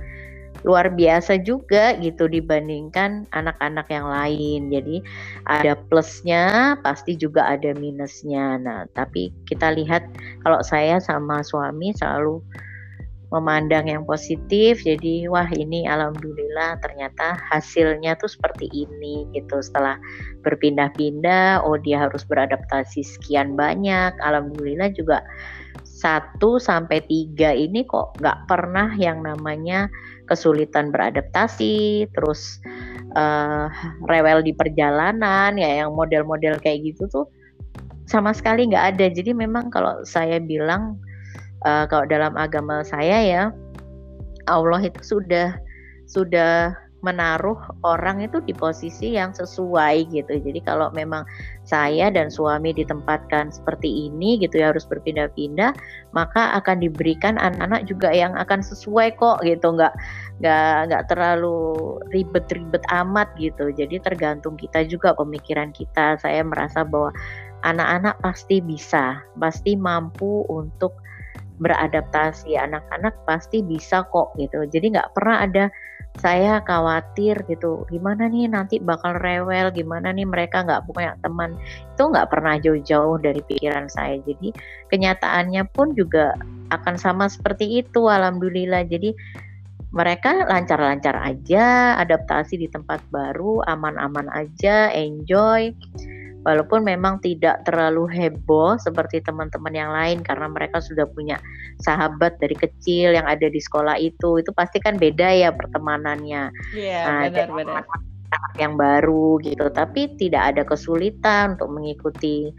[0.62, 4.72] luar biasa juga gitu dibandingkan anak-anak yang lain.
[4.72, 5.02] Jadi
[5.50, 8.56] ada plusnya, pasti juga ada minusnya.
[8.56, 10.06] Nah, tapi kita lihat
[10.46, 12.40] kalau saya sama suami selalu
[13.34, 14.80] memandang yang positif.
[14.86, 19.58] Jadi wah ini alhamdulillah ternyata hasilnya tuh seperti ini gitu.
[19.58, 19.98] Setelah
[20.46, 24.14] berpindah-pindah, oh dia harus beradaptasi sekian banyak.
[24.22, 25.26] Alhamdulillah juga
[25.82, 29.88] satu sampai tiga ini kok nggak pernah yang namanya
[30.26, 32.58] kesulitan beradaptasi, terus
[33.14, 33.70] uh,
[34.10, 37.26] rewel di perjalanan, ya yang model-model kayak gitu tuh
[38.06, 39.06] sama sekali nggak ada.
[39.10, 40.98] Jadi memang kalau saya bilang
[41.66, 43.42] uh, kalau dalam agama saya ya
[44.46, 45.58] Allah itu sudah
[46.06, 50.32] sudah menaruh orang itu di posisi yang sesuai gitu.
[50.40, 51.28] Jadi kalau memang
[51.66, 55.76] saya dan suami ditempatkan seperti ini gitu ya harus berpindah-pindah,
[56.16, 59.92] maka akan diberikan anak-anak juga yang akan sesuai kok gitu, nggak
[60.40, 63.68] nggak nggak terlalu ribet-ribet amat gitu.
[63.76, 66.16] Jadi tergantung kita juga pemikiran kita.
[66.16, 67.12] Saya merasa bahwa
[67.64, 70.96] anak-anak pasti bisa, pasti mampu untuk
[71.56, 75.72] beradaptasi anak-anak pasti bisa kok gitu jadi nggak pernah ada
[76.16, 81.54] saya khawatir gitu gimana nih nanti bakal rewel gimana nih mereka nggak punya teman.
[81.94, 84.16] Itu nggak pernah jauh-jauh dari pikiran saya.
[84.24, 84.52] Jadi
[84.88, 86.32] kenyataannya pun juga
[86.72, 88.88] akan sama seperti itu alhamdulillah.
[88.88, 89.12] Jadi
[89.94, 95.72] mereka lancar-lancar aja adaptasi di tempat baru aman-aman aja enjoy
[96.46, 101.42] walaupun memang tidak terlalu heboh seperti teman-teman yang lain karena mereka sudah punya
[101.82, 106.54] sahabat dari kecil yang ada di sekolah itu itu pasti kan beda ya pertemanannya.
[106.70, 107.82] Yeah, nah, benar-benar
[108.58, 112.50] yang baru gitu tapi tidak ada kesulitan untuk mengikuti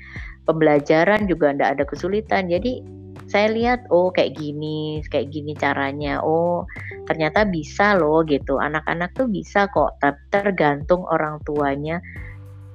[0.43, 2.51] pembelajaran juga tidak ada kesulitan.
[2.51, 2.83] Jadi
[3.27, 6.19] saya lihat oh kayak gini kayak gini caranya.
[6.19, 6.67] Oh
[7.07, 8.59] ternyata bisa loh gitu.
[8.59, 9.95] Anak-anak tuh bisa kok
[10.27, 12.03] tergantung orang tuanya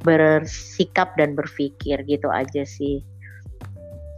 [0.03, 3.03] bersikap dan berpikir gitu aja sih.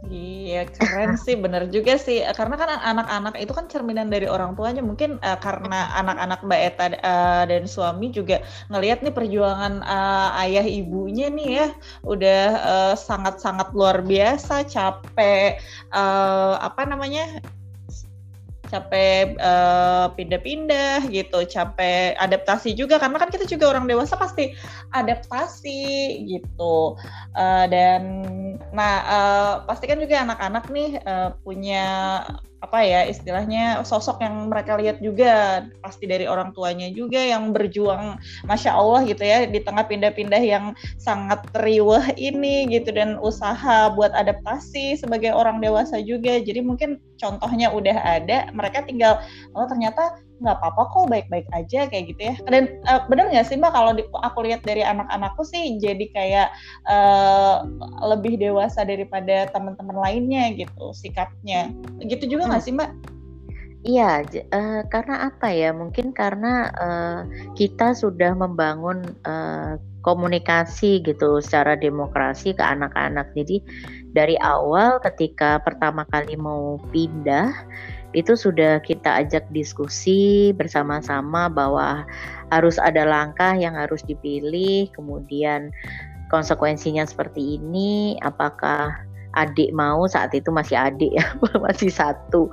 [0.05, 2.21] Iya keren sih bener juga sih.
[2.37, 4.85] Karena kan anak-anak itu kan cerminan dari orang tuanya.
[4.85, 10.65] Mungkin uh, karena anak-anak Mbak Eta uh, dan suami juga ngelihat nih perjuangan uh, ayah
[10.65, 11.67] ibunya nih ya.
[12.05, 12.41] Udah
[12.93, 15.57] sangat-sangat uh, luar biasa capek
[15.89, 17.41] uh, apa namanya
[18.75, 24.51] capek uh, pindah-pindah gitu, capek adaptasi juga karena kan kita juga orang dewasa pasti
[24.91, 26.99] adaptasi gitu.
[27.31, 28.01] Uh, dan
[28.75, 31.85] nah uh, pasti kan juga anak-anak nih uh, punya
[32.63, 38.17] apa ya istilahnya sosok yang mereka lihat juga pasti dari orang tuanya juga yang berjuang
[38.47, 44.15] masya Allah gitu ya di tengah pindah-pindah yang sangat riwah ini gitu dan usaha buat
[44.15, 46.39] adaptasi sebagai orang dewasa juga.
[46.41, 49.19] Jadi mungkin contohnya udah ada mereka tinggal
[49.53, 53.55] oh ternyata nggak apa-apa kok baik-baik aja kayak gitu ya dan uh, bener nggak sih
[53.55, 56.47] mbak kalau aku lihat dari anak-anakku sih jadi kayak
[56.91, 57.63] uh,
[58.03, 61.71] lebih dewasa daripada teman-teman lainnya gitu sikapnya
[62.03, 62.69] gitu juga nggak hmm.
[62.69, 62.91] sih mbak
[63.85, 65.69] Iya, uh, karena apa ya?
[65.69, 67.21] Mungkin karena uh,
[67.53, 73.29] kita sudah membangun uh, komunikasi gitu secara demokrasi ke anak-anak.
[73.37, 73.61] Jadi
[74.09, 77.53] dari awal ketika pertama kali mau pindah
[78.15, 82.07] itu sudah kita ajak diskusi bersama-sama bahwa
[82.49, 85.69] harus ada langkah yang harus dipilih, kemudian
[86.31, 88.95] konsekuensinya seperti ini, apakah
[89.35, 91.27] adik mau saat itu masih adik ya
[91.65, 92.47] masih satu.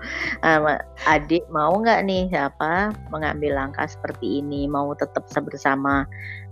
[1.07, 4.67] Adik mau nggak nih apa mengambil langkah seperti ini?
[4.67, 6.05] Mau tetap bersama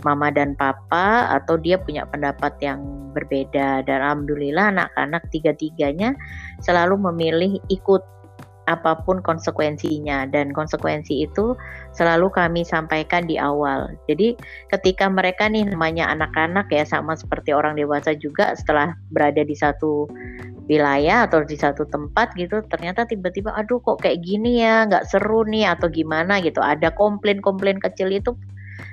[0.07, 3.83] mama dan papa atau dia punya pendapat yang berbeda?
[3.85, 6.15] Dan alhamdulillah anak-anak tiga-tiganya
[6.63, 8.20] selalu memilih ikut
[8.67, 10.29] apa pun konsekuensinya.
[10.29, 11.57] Dan konsekuensi itu
[11.97, 13.93] selalu kami sampaikan di awal.
[14.11, 14.37] Jadi
[14.69, 20.11] ketika mereka nih namanya anak-anak ya sama seperti orang dewasa juga setelah berada di satu
[20.71, 24.87] wilayah atau di satu tempat gitu ternyata tiba-tiba aduh kok kayak gini ya?
[24.87, 26.43] Nggak seru nih atau gimana?
[26.45, 26.61] gitu.
[26.61, 28.37] Ada komplain-komplain kecil itu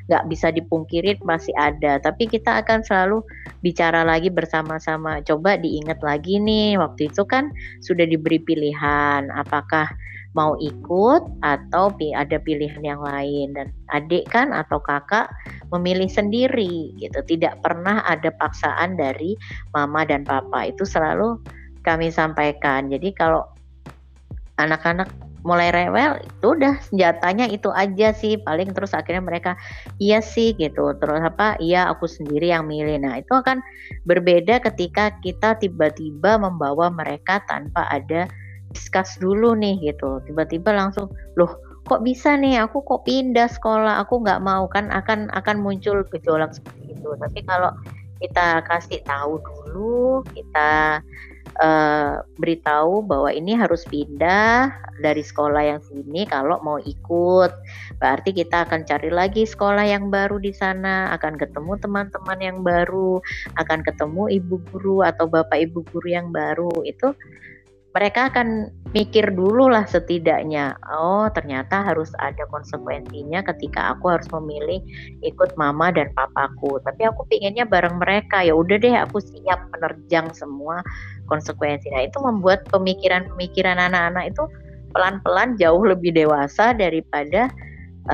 [0.07, 1.99] nggak bisa dipungkiri masih ada.
[1.99, 3.23] Tapi kita akan selalu
[3.59, 5.19] bicara lagi bersama-sama.
[5.23, 7.51] Coba diingat lagi nih waktu itu kan
[7.83, 9.91] sudah diberi pilihan apakah
[10.35, 13.51] mau ikut atau ada pilihan yang lain.
[13.51, 15.27] Dan adik kan atau kakak
[15.75, 17.19] memilih sendiri gitu.
[17.27, 19.35] Tidak pernah ada paksaan dari
[19.75, 20.71] mama dan papa.
[20.71, 21.35] Itu selalu
[21.83, 22.87] kami sampaikan.
[22.87, 23.43] Jadi kalau
[24.57, 28.39] anak-anak mulai rewel itu udah senjatanya itu aja sih.
[28.41, 29.51] Paling terus akhirnya mereka
[30.01, 30.93] iya sih gitu.
[30.97, 32.97] Terus apa iya aku sendiri yang milih.
[33.01, 33.61] Nah itu akan
[34.07, 38.25] berbeda ketika kita tiba-tiba membawa mereka tanpa ada
[38.73, 40.21] discuss dulu nih gitu.
[40.25, 42.59] Tiba-tiba langsung loh kok bisa nih?
[42.63, 44.03] Aku kok pindah sekolah?
[44.03, 44.67] Aku nggak mau.
[44.67, 47.09] Kan akan akan muncul gejolak seperti itu.
[47.15, 47.71] Tapi kalau
[48.17, 51.01] kita kasih tahu dulu kita
[51.61, 57.51] uh, beritahu bahwa ini harus pindah dari sekolah yang sini kalau mau ikut.
[58.01, 63.21] Berarti kita akan cari lagi sekolah yang baru di sana, akan ketemu teman-teman yang baru,
[63.57, 66.71] akan ketemu ibu guru atau bapak ibu guru yang baru.
[66.85, 67.13] Itu
[67.97, 74.79] mereka akan mikir dulu lah setidaknya oh ternyata harus ada konsekuensinya ketika aku harus memilih
[75.25, 76.77] ikut mama dan papaku.
[76.85, 78.45] Tapi aku pinginnya bareng mereka.
[78.45, 80.85] Ya udah deh aku siap menerjang semua
[81.25, 81.89] konsekuensi.
[81.89, 84.45] Nah itu membuat pemikiran-pemikiran anak-anak itu
[84.93, 87.49] pelan-pelan jauh lebih dewasa daripada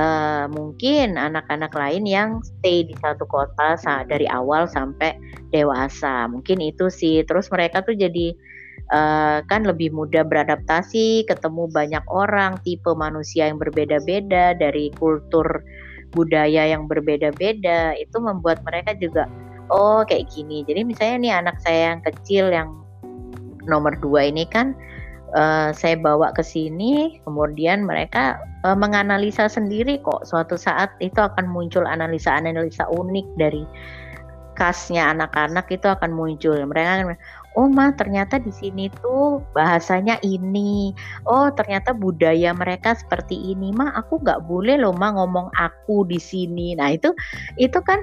[0.00, 3.76] uh, mungkin anak-anak lain yang stay di satu kota
[4.08, 5.12] dari awal sampai
[5.52, 6.24] dewasa.
[6.32, 7.20] Mungkin itu sih.
[7.28, 8.34] Terus mereka tuh jadi
[8.92, 15.46] uh, kan lebih mudah beradaptasi, ketemu banyak orang, tipe manusia yang berbeda-beda dari kultur
[16.12, 19.30] budaya yang berbeda-beda, itu membuat mereka juga
[19.72, 20.66] oh kayak gini.
[20.66, 22.68] Jadi misalnya nih anak saya yang kecil yang
[23.64, 24.76] nomor dua ini kan
[25.32, 30.22] uh, saya bawa ke sini, kemudian mereka uh, menganalisa sendiri kok.
[30.28, 33.64] Suatu saat itu akan muncul analisa-analisa unik dari
[34.54, 36.54] khasnya anak-anak itu akan muncul.
[36.54, 37.18] Mereka akan
[37.54, 40.94] oh ma ternyata di sini tuh bahasanya ini.
[41.26, 43.70] Oh ternyata budaya mereka seperti ini.
[43.70, 46.74] Ma aku nggak boleh loh ma ngomong aku di sini.
[46.78, 47.14] Nah itu
[47.58, 48.02] itu kan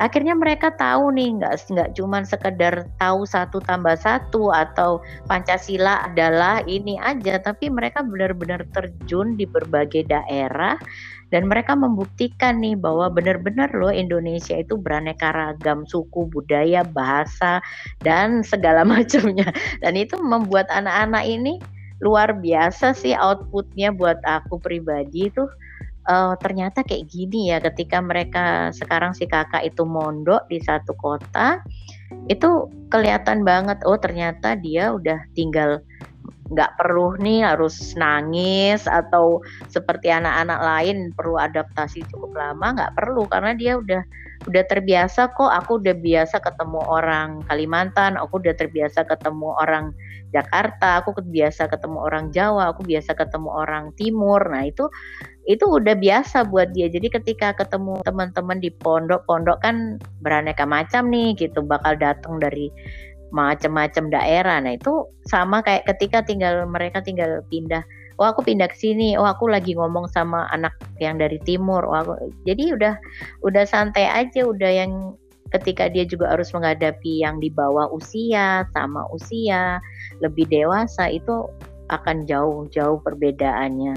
[0.00, 6.64] akhirnya mereka tahu nih nggak nggak cuma sekedar tahu satu tambah satu atau pancasila adalah
[6.64, 10.80] ini aja tapi mereka benar-benar terjun di berbagai daerah
[11.32, 17.64] dan mereka membuktikan nih bahwa benar-benar loh Indonesia itu beraneka ragam suku, budaya, bahasa
[18.04, 19.48] dan segala macamnya.
[19.80, 21.56] Dan itu membuat anak-anak ini
[22.04, 25.48] luar biasa sih outputnya buat aku pribadi itu
[26.10, 31.62] uh, ternyata kayak gini ya ketika mereka sekarang si kakak itu mondok di satu kota
[32.26, 35.78] itu kelihatan banget oh ternyata dia udah tinggal
[36.52, 39.40] nggak perlu nih harus nangis atau
[39.72, 44.02] seperti anak-anak lain perlu adaptasi cukup lama nggak perlu karena dia udah
[44.46, 45.50] udah terbiasa kok.
[45.62, 49.94] Aku udah biasa ketemu orang Kalimantan aku udah terbiasa ketemu orang
[50.32, 54.40] Jakarta aku biasa ketemu orang Jawa aku biasa ketemu orang Timur.
[54.48, 54.88] Nah itu
[55.44, 56.86] itu udah biasa buat dia.
[56.86, 62.70] Jadi ketika ketemu teman-teman di pondok-pondok kan beraneka macam nih gitu bakal datang dari
[63.32, 64.60] macam-macam daerah.
[64.60, 67.82] Nah, itu sama kayak ketika tinggal mereka tinggal pindah.
[68.20, 69.16] Oh, aku pindah ke sini.
[69.16, 71.82] Oh, aku lagi ngomong sama anak yang dari timur.
[71.82, 72.12] Oh, aku
[72.44, 72.94] jadi udah
[73.42, 75.16] udah santai aja, udah yang
[75.52, 79.80] ketika dia juga harus menghadapi yang di bawah usia sama usia
[80.24, 81.44] lebih dewasa itu
[81.92, 83.96] akan jauh-jauh perbedaannya.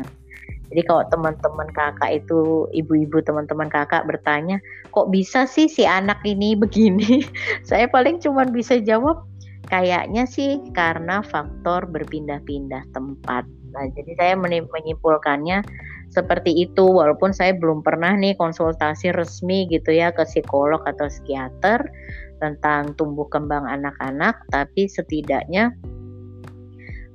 [0.76, 4.60] Jadi kalau teman-teman kakak itu ibu-ibu teman-teman kakak bertanya,
[4.92, 7.24] kok bisa sih si anak ini begini?
[7.70, 9.24] Saya paling cuma bisa jawab
[9.72, 13.48] kayaknya sih karena faktor berpindah-pindah tempat.
[13.72, 14.34] Nah, jadi saya
[14.68, 15.64] menyimpulkannya
[16.12, 21.84] seperti itu walaupun saya belum pernah nih konsultasi resmi gitu ya ke psikolog atau psikiater
[22.40, 25.72] tentang tumbuh kembang anak-anak, tapi setidaknya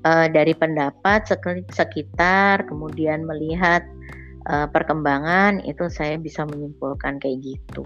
[0.04, 1.28] uh, dari pendapat
[1.70, 3.84] sekitar, kemudian melihat
[4.48, 7.84] uh, perkembangan itu saya bisa menyimpulkan kayak gitu.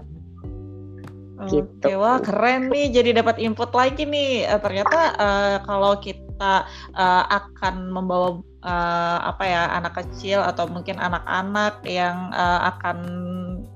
[1.51, 1.99] gitu.
[1.99, 2.95] wah keren nih.
[2.95, 4.47] Jadi dapat input lagi nih.
[4.47, 6.63] Uh, ternyata uh, kalau kita
[6.95, 12.97] uh, akan membawa uh, apa ya anak kecil atau mungkin anak-anak yang uh, akan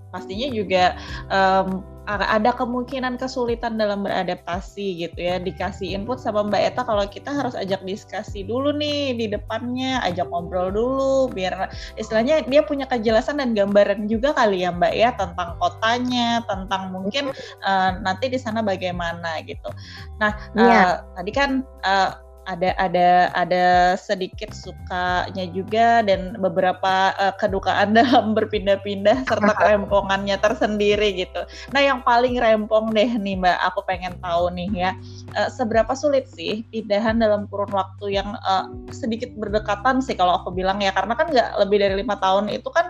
[0.10, 0.98] pastinya juga
[1.30, 5.38] um, ada kemungkinan kesulitan dalam beradaptasi gitu ya.
[5.38, 10.26] Dikasih input sama Mbak Eta kalau kita harus ajak diskusi dulu nih di depannya ajak
[10.34, 11.70] ngobrol dulu biar
[12.02, 17.30] istilahnya dia punya kejelasan dan gambaran juga kali ya Mbak ya tentang kotanya tentang mungkin
[17.62, 19.70] uh, nanti di sana bagaimana gitu.
[20.18, 20.66] Nah yeah.
[20.66, 28.34] uh, tadi kan uh, ada ada ada sedikit sukanya juga dan beberapa uh, kedukaan dalam
[28.34, 31.46] berpindah-pindah serta kerempongannya tersendiri gitu.
[31.70, 34.92] Nah, yang paling rempong deh nih Mbak, aku pengen tahu nih ya,
[35.38, 40.50] uh, seberapa sulit sih pindahan dalam kurun waktu yang uh, sedikit berdekatan sih kalau aku
[40.50, 42.90] bilang ya, karena kan nggak lebih dari lima tahun itu kan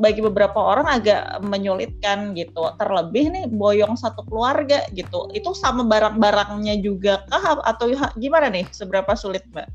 [0.00, 2.72] bagi beberapa orang agak menyulitkan gitu.
[2.80, 8.64] Terlebih nih boyong satu keluarga gitu, itu sama barang-barangnya juga kah atau gimana nih?
[8.94, 9.68] Seberapa sulit, Mbak?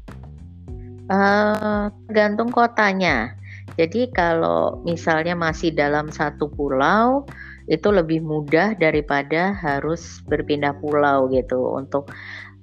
[1.11, 3.35] Uh, tergantung kotanya.
[3.75, 7.27] Jadi kalau misalnya masih dalam satu pulau,
[7.67, 11.59] itu lebih mudah daripada harus berpindah pulau gitu.
[11.75, 12.07] Untuk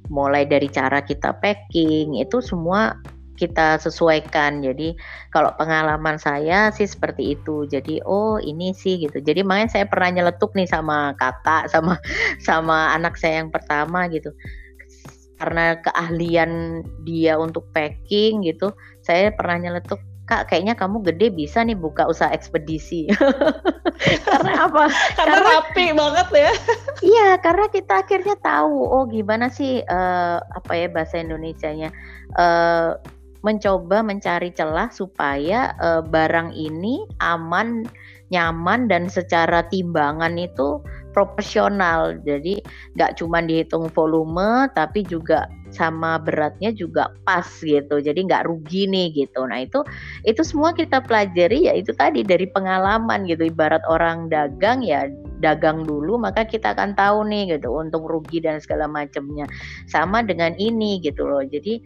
[0.08, 2.96] mulai dari cara kita packing itu semua
[3.36, 4.64] kita sesuaikan.
[4.64, 4.96] Jadi
[5.28, 7.68] kalau pengalaman saya sih seperti itu.
[7.68, 9.20] Jadi oh ini sih gitu.
[9.20, 12.00] Jadi makanya saya pernah nyeletuk nih sama kakak sama
[12.40, 14.32] sama anak saya yang pertama gitu
[15.36, 18.72] karena keahlian dia untuk packing gitu
[19.04, 23.06] saya pernah nyeletuk kak kayaknya kamu gede bisa nih buka usaha ekspedisi.
[24.26, 24.90] Karena apa?
[25.14, 26.52] Karena, karena rapi banget ya.
[27.00, 31.94] Iya karena kita akhirnya tahu oh gimana sih uh, apa ya bahasa Indonesia-nya
[32.36, 32.98] uh,
[33.46, 37.86] mencoba mencari celah supaya uh, barang ini aman
[38.34, 40.82] nyaman dan secara timbangan itu
[41.16, 42.20] proporsional.
[42.20, 42.60] Jadi
[42.92, 47.96] nggak cuma dihitung volume tapi juga sama beratnya juga pas gitu.
[47.96, 49.48] Jadi nggak rugi nih gitu.
[49.48, 49.80] Nah itu
[50.28, 53.48] itu semua kita pelajari ya itu tadi dari pengalaman gitu.
[53.48, 55.08] Ibarat orang dagang ya
[55.40, 59.48] dagang dulu maka kita akan tahu nih gitu untung rugi dan segala macamnya.
[59.88, 61.40] Sama dengan ini gitu loh.
[61.40, 61.80] Jadi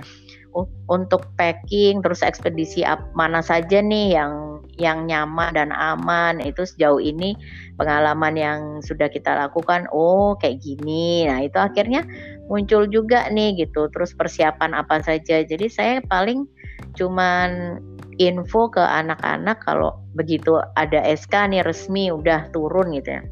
[0.91, 2.83] untuk packing terus ekspedisi
[3.15, 7.37] mana saja nih yang yang nyaman dan aman itu sejauh ini
[7.77, 11.29] pengalaman yang sudah kita lakukan oh kayak gini.
[11.29, 12.03] Nah itu akhirnya
[12.49, 15.45] muncul juga nih gitu terus persiapan apa saja.
[15.45, 16.49] Jadi saya paling
[16.97, 17.79] cuman
[18.17, 23.23] info ke anak-anak kalau begitu ada SK nih resmi udah turun gitu ya.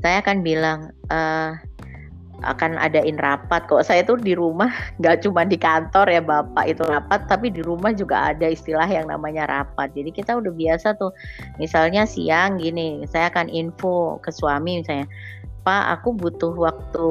[0.00, 1.60] Saya akan bilang uh,
[2.42, 3.66] akan adain rapat.
[3.68, 7.60] Kok saya tuh di rumah nggak cuma di kantor ya bapak itu rapat tapi di
[7.60, 9.92] rumah juga ada istilah yang namanya rapat.
[9.92, 11.12] Jadi kita udah biasa tuh
[11.60, 15.08] misalnya siang gini saya akan info ke suami misalnya
[15.60, 17.08] Pak aku butuh waktu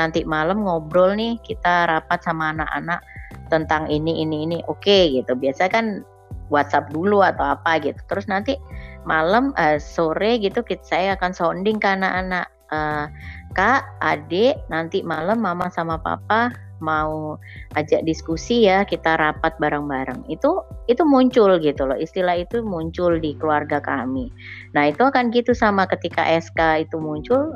[0.00, 3.04] nanti malam ngobrol nih kita rapat sama anak-anak
[3.52, 4.58] tentang ini ini ini.
[4.64, 5.36] Oke okay, gitu.
[5.36, 6.00] Biasa kan
[6.48, 8.00] WhatsApp dulu atau apa gitu.
[8.08, 8.56] Terus nanti
[9.04, 13.06] malam uh, sore gitu kita, saya akan sounding ke anak-anak uh,
[13.52, 17.38] kak, adik, nanti malam mama sama papa mau
[17.78, 20.26] ajak diskusi ya kita rapat bareng-bareng.
[20.26, 24.28] Itu itu muncul gitu loh istilah itu muncul di keluarga kami.
[24.74, 27.54] Nah itu akan gitu sama ketika SK itu muncul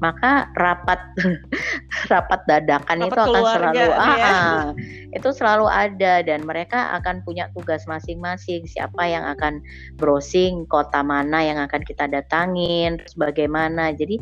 [0.00, 0.96] maka rapat
[2.12, 3.96] rapat dadakan rapat itu akan selalu ya.
[4.00, 4.62] ah, ah,
[5.12, 8.64] itu selalu ada dan mereka akan punya tugas masing-masing.
[8.64, 9.60] Siapa yang akan
[10.00, 13.92] browsing kota mana yang akan kita datangin terus bagaimana.
[13.92, 14.16] Jadi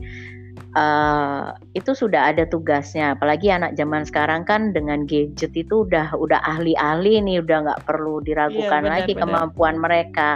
[0.76, 3.16] uh, itu sudah ada tugasnya.
[3.16, 8.20] Apalagi anak zaman sekarang kan dengan gadget itu udah udah ahli-ahli nih, udah nggak perlu
[8.20, 9.22] diragukan iya, benar, lagi benar.
[9.24, 10.28] kemampuan mereka.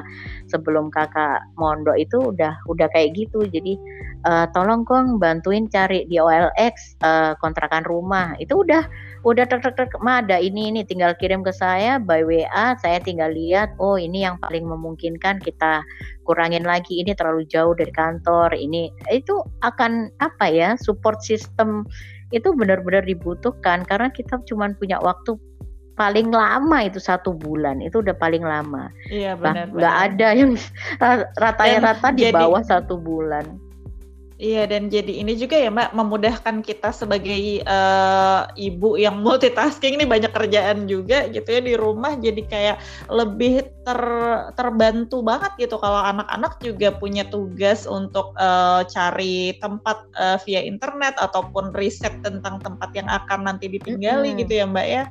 [0.53, 3.49] Sebelum kakak mondok itu udah udah kayak gitu.
[3.49, 3.81] Jadi
[4.29, 8.37] uh, tolong kong bantuin cari di OLX uh, kontrakan rumah.
[8.37, 8.85] Itu udah
[9.23, 13.31] udah tek tek tek ada ini ini tinggal kirim ke saya by WA saya tinggal
[13.31, 15.87] lihat oh ini yang paling memungkinkan kita
[16.27, 21.87] kurangin lagi ini terlalu jauh dari kantor ini itu akan apa ya support system
[22.35, 25.39] itu benar-benar dibutuhkan karena kita cuma punya waktu
[26.03, 30.59] paling lama itu satu bulan itu udah paling lama iya benar nggak ada yang
[31.43, 33.47] rata-rata di bawah satu bulan
[34.43, 40.03] Iya dan jadi ini juga ya Mbak memudahkan kita sebagai uh, ibu yang multitasking ini
[40.03, 42.77] banyak kerjaan juga gitu ya di rumah jadi kayak
[43.07, 44.03] lebih ter
[44.59, 51.15] terbantu banget gitu kalau anak-anak juga punya tugas untuk uh, cari tempat uh, via internet
[51.23, 54.43] ataupun riset tentang tempat yang akan nanti ditinggali mm -hmm.
[54.43, 55.05] gitu ya Mbak ya.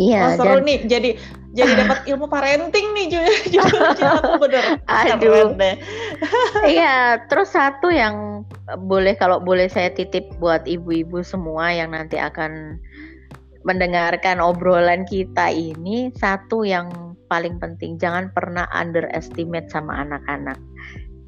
[0.00, 0.20] Iya.
[0.24, 0.66] Oh, seru dan...
[0.68, 0.78] nih.
[0.88, 1.10] Jadi
[1.52, 4.80] jadi dapat ilmu parenting nih juga aku bener.
[4.88, 5.52] Aduh.
[6.68, 7.26] Iya.
[7.28, 8.46] Terus satu yang
[8.88, 12.78] boleh kalau boleh saya titip buat ibu-ibu semua yang nanti akan
[13.62, 16.90] mendengarkan obrolan kita ini satu yang
[17.30, 20.58] paling penting jangan pernah underestimate sama anak-anak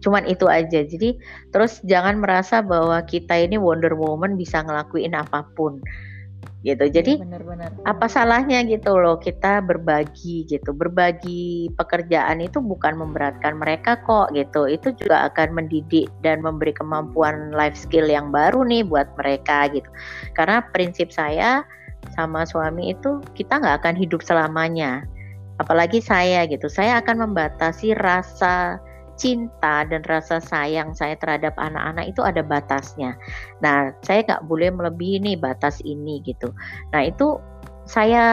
[0.05, 1.16] cuman itu aja jadi
[1.48, 5.80] terus jangan merasa bahwa kita ini Wonder Woman bisa ngelakuin apa pun
[6.64, 6.84] gitu.
[6.88, 7.70] Iya, jadi ya, bener, bener.
[7.84, 10.72] apa salahnya gitu loh kita berbagi gitu.
[10.72, 14.64] Berbagi pekerjaan itu bukan memberatkan mereka kok gitu.
[14.66, 19.88] Itu juga akan mendidik dan memberi kemampuan life skill yang baru nih buat mereka gitu.
[20.32, 21.62] Karena prinsip saya
[22.16, 25.05] sama suami itu kita nggak akan hidup selamanya.
[25.61, 26.66] Apalagi saya gitu.
[26.66, 28.82] Saya akan membatasi rasa
[29.14, 33.14] cinta dan rasa sayang saya terhadap anak-anak itu ada batasnya.
[33.62, 36.50] Nah, saya nggak boleh melebihi nih batas ini gitu.
[36.90, 37.38] Nah, itu
[37.84, 38.24] saya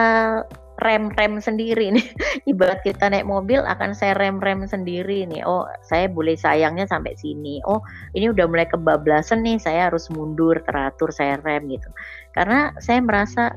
[0.82, 2.06] rem-rem sendiri nih.
[2.50, 5.46] Ibarat kita naik mobil akan saya rem-rem sendiri nih.
[5.46, 7.62] Oh, saya boleh sayangnya sampai sini.
[7.68, 7.78] Oh,
[8.18, 11.88] ini udah mulai kebablasan nih, saya harus mundur teratur, saya rem gitu.
[12.34, 13.54] Karena saya merasa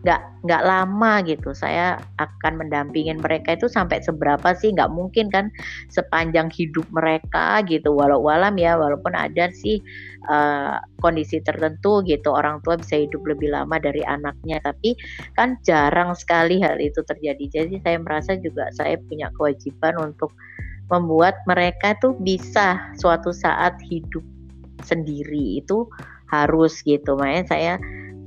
[0.00, 1.52] nggak nggak lama gitu.
[1.52, 4.72] Saya akan mendampingin mereka itu sampai seberapa sih?
[4.72, 5.52] Nggak mungkin kan
[5.92, 7.92] sepanjang hidup mereka gitu.
[7.92, 9.84] Walau walam ya walaupun ada sih
[10.32, 12.32] uh, kondisi tertentu gitu.
[12.32, 14.64] Orang tua bisa hidup lebih lama dari anaknya.
[14.64, 14.96] Tapi
[15.36, 17.60] kan jarang sekali hal itu terjadi.
[17.60, 20.32] Jadi saya merasa juga saya punya kewajiban untuk
[20.88, 24.24] membuat mereka tuh bisa suatu saat hidup
[24.80, 25.60] sendiri.
[25.60, 25.92] Itu
[26.32, 27.18] harus gitu.
[27.18, 27.74] Makanya saya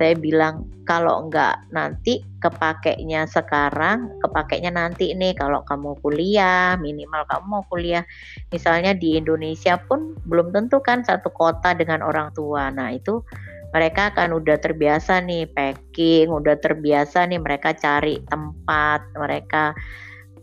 [0.01, 7.45] saya bilang kalau enggak nanti kepakainya sekarang, kepakainya nanti nih kalau kamu kuliah, minimal kamu
[7.47, 8.03] mau kuliah
[8.51, 12.67] misalnya di Indonesia pun belum tentu kan satu kota dengan orang tua.
[12.73, 13.23] Nah, itu
[13.71, 19.71] mereka akan udah terbiasa nih packing, udah terbiasa nih mereka cari tempat, mereka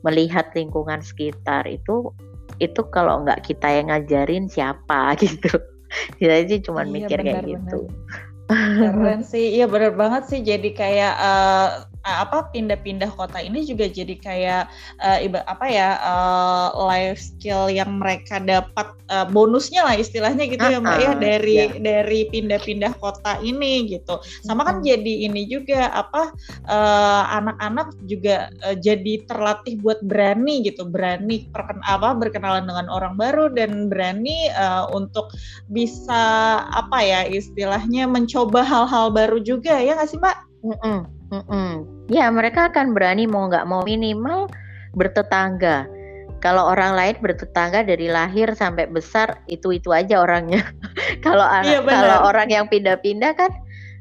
[0.01, 2.09] melihat lingkungan sekitar itu
[2.61, 5.53] itu kalau enggak kita yang ngajarin siapa gitu.
[5.90, 7.51] Kita sih cuma iya, mikir benar, kayak benar.
[7.51, 7.80] gitu.
[8.78, 10.40] Keren sih, iya bener banget sih.
[10.51, 11.64] Jadi kayak uh,
[12.05, 14.62] apa pindah-pindah kota ini juga jadi kayak
[15.05, 20.64] uh, iba, apa ya uh, life skill yang mereka dapat uh, bonusnya lah istilahnya gitu
[20.64, 21.76] uh, ya mbak ya dari yeah.
[21.76, 24.16] dari pindah-pindah kota ini gitu.
[24.44, 26.32] Sama kan jadi ini juga apa
[27.36, 33.14] anak-anak uh, juga uh, jadi terlatih buat berani gitu, berani perken apa berkenalan dengan orang
[33.20, 35.28] baru dan berani uh, untuk
[35.68, 40.49] bisa apa ya istilahnya mencoba hal-hal baru juga ya nggak sih mbak?
[40.61, 40.99] Mm -mm,
[41.33, 41.73] mm -mm.
[42.13, 44.51] Ya mereka akan berani mau nggak mau minimal
[44.93, 45.89] bertetangga.
[46.41, 50.65] Kalau orang lain bertetangga dari lahir sampai besar itu itu aja orangnya.
[51.25, 53.53] kalau iya, kalau orang yang pindah-pindah kan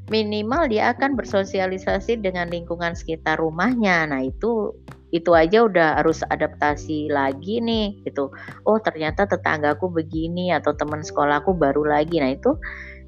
[0.07, 4.07] minimal dia akan bersosialisasi dengan lingkungan sekitar rumahnya.
[4.07, 4.73] Nah itu
[5.09, 8.31] itu aja udah harus adaptasi lagi nih gitu.
[8.65, 12.23] Oh ternyata tetanggaku begini atau teman sekolahku baru lagi.
[12.23, 12.57] Nah itu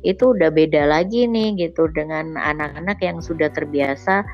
[0.02, 1.89] itu udah beda lagi nih gitu.
[1.93, 4.26] Dengan anak-anak yang sudah terbiasa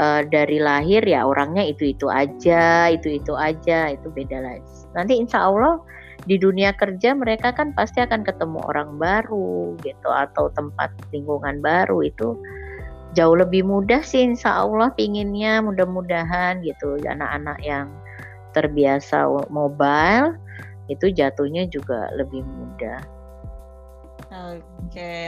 [0.00, 4.74] uh, dari lahir ya orangnya itu itu aja itu itu aja itu beda lagi.
[4.96, 5.80] Nanti insya Allah
[6.28, 12.04] di dunia kerja mereka kan pasti akan ketemu orang baru gitu atau tempat lingkungan baru.
[12.04, 12.40] Itu
[13.16, 15.64] jauh lebih mudah sih insya Allah pinginnya.
[15.64, 17.00] Mudah-mudahan gitu.
[17.00, 17.88] Anak-anak yang
[18.50, 20.36] terbiasa mobile
[20.90, 22.98] itu jatuhnya juga lebih mudah.
[24.30, 24.62] Oke,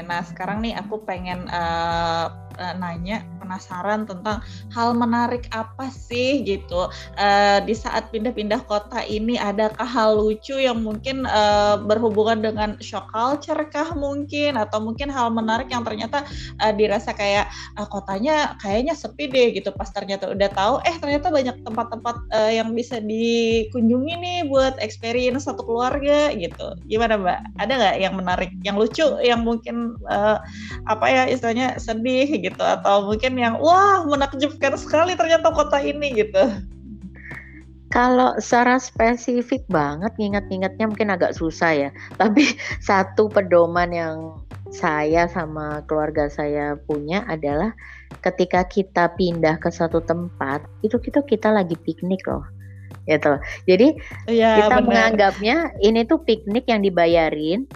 [0.02, 2.28] nah sekarang nih aku pengen uh,
[2.76, 4.40] nanya penasaran tentang
[4.70, 6.88] hal menarik apa sih gitu?
[7.18, 13.10] Uh, di saat pindah-pindah kota ini adakah hal lucu yang mungkin uh, berhubungan dengan shock
[13.10, 14.54] culture kah mungkin?
[14.56, 16.24] Atau mungkin hal menarik yang ternyata
[16.62, 19.74] uh, dirasa kayak uh, kotanya kayaknya sepi deh gitu.
[19.74, 25.44] Pas ternyata udah tahu eh ternyata banyak tempat-tempat uh, yang bisa dikunjungi nih buat experience
[25.50, 26.78] satu keluarga gitu.
[26.86, 27.38] Gimana mbak?
[27.58, 30.38] Ada nggak yang menarik yang lucu yang mungkin uh,
[30.86, 32.62] apa ya istilahnya sedih gitu.
[32.62, 36.42] Atau mungkin yang wah menakjubkan sekali ternyata kota ini gitu.
[37.92, 41.90] Kalau secara spesifik banget ingat-ingatnya mungkin agak susah ya.
[42.16, 42.56] Tapi
[42.88, 44.16] satu pedoman yang
[44.72, 47.76] saya sama keluarga saya punya adalah
[48.24, 52.44] ketika kita pindah ke satu tempat itu kita kita lagi piknik loh
[53.10, 53.38] gitu.
[53.66, 53.98] Jadi
[54.30, 54.86] ya, kita bener.
[54.86, 57.66] menganggapnya ini tuh piknik yang dibayarin,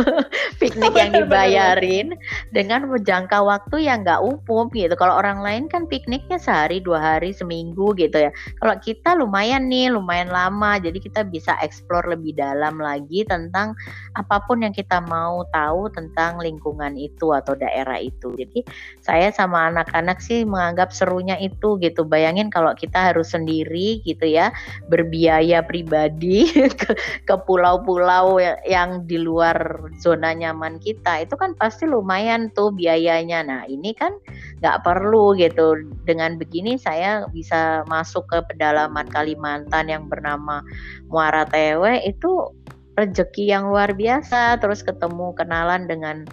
[0.62, 2.52] piknik yang dibayarin bener.
[2.54, 4.94] dengan jangka waktu yang nggak umum gitu.
[4.94, 8.30] Kalau orang lain kan pikniknya sehari, dua hari, seminggu gitu ya.
[8.62, 13.74] Kalau kita lumayan nih, lumayan lama, jadi kita bisa explore lebih dalam lagi tentang
[14.14, 18.30] apa pun yang kita mau tahu tentang lingkungan itu atau daerah itu.
[18.38, 18.62] Jadi
[19.02, 22.06] saya sama anak-anak sih menganggap serunya itu gitu.
[22.06, 24.54] Bayangin kalau kita harus sendiri gitu ya
[24.88, 26.48] berbiaya pribadi
[27.28, 29.56] ke, pulau-pulau ya, yang di luar
[30.00, 33.44] zona nyaman kita itu kan pasti lumayan tuh biayanya.
[33.44, 34.16] Nah ini kan
[34.60, 35.78] nggak perlu gitu.
[36.08, 40.64] Dengan begini saya bisa masuk ke pedalaman Kalimantan yang bernama
[41.08, 42.52] Muara Tewe itu
[42.98, 44.58] rezeki yang luar biasa.
[44.58, 46.26] Terus ketemu kenalan dengan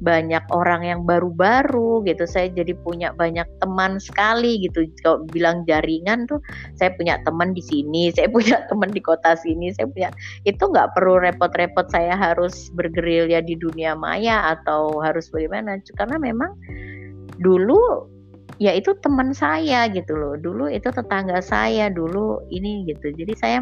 [0.00, 2.24] banyak orang yang baru-baru gitu.
[2.24, 4.88] Saya jadi punya banyak teman sekali gitu.
[5.04, 6.40] Kalau bilang jaringan tuh
[6.76, 10.10] saya punya teman di sini saya punya teman di kota sini saya punya
[10.48, 15.78] itu nggak perlu repot-repot saya harus bergerilya di dunia maya atau harus bagaimana.
[15.96, 16.52] Karena memang
[17.40, 18.08] dulu
[18.60, 23.58] ya itu teman saya gitu loh dulu itu tetangga saya dulu ini gitu jadi saya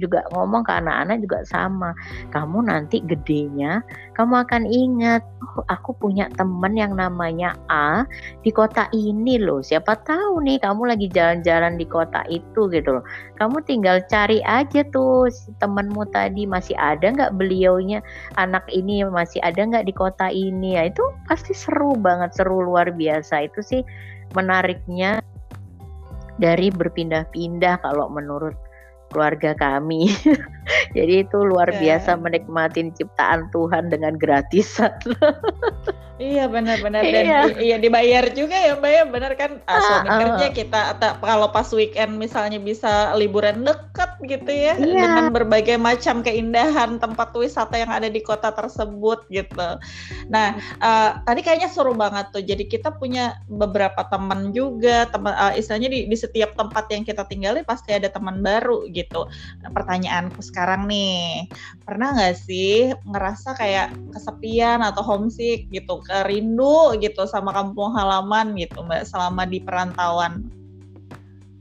[0.00, 1.90] juga ngomong ke anak-anak juga sama.
[2.32, 3.84] Kamu nanti gedenya,
[4.16, 5.22] kamu akan ingat,
[5.56, 8.06] oh aku punya temen yang namanya A
[8.40, 9.60] di kota ini loh.
[9.60, 13.04] Siapa tahu nih kamu lagi jalan-jalan di kota itu gitu loh.
[13.36, 18.00] Kamu tinggal cari aja tuh si temenmu tadi masih ada nggak beliaunya
[18.38, 22.94] anak ini masih ada nggak di kota ini ya itu pasti seru banget seru luar
[22.94, 23.82] biasa itu sih
[24.32, 25.20] menariknya
[26.40, 28.56] dari berpindah-pindah kalau menurut
[29.12, 30.08] keluarga kami.
[30.96, 32.00] Jadi itu luar yeah.
[32.00, 34.96] biasa menikmati ciptaan Tuhan dengan gratisan.
[36.22, 37.40] Iya benar-benar dan iya.
[37.58, 41.50] iya dibayar juga ya Mbak ya benar kan ah, suami uh, kerja kita atau kalau
[41.50, 45.02] pas weekend misalnya bisa liburan dekat gitu ya iya.
[45.02, 49.68] dengan berbagai macam keindahan tempat wisata yang ada di kota tersebut gitu.
[50.30, 55.58] Nah uh, tadi kayaknya seru banget tuh jadi kita punya beberapa teman juga teman uh,
[55.58, 59.01] istilahnya di, di setiap tempat yang kita tinggali pasti ada teman baru gitu.
[59.64, 61.48] Nah, pertanyaanku sekarang nih
[61.82, 65.98] pernah nggak sih ngerasa kayak kesepian atau homesick gitu
[66.28, 70.46] rindu gitu sama kampung halaman gitu Mbak selama di perantauan?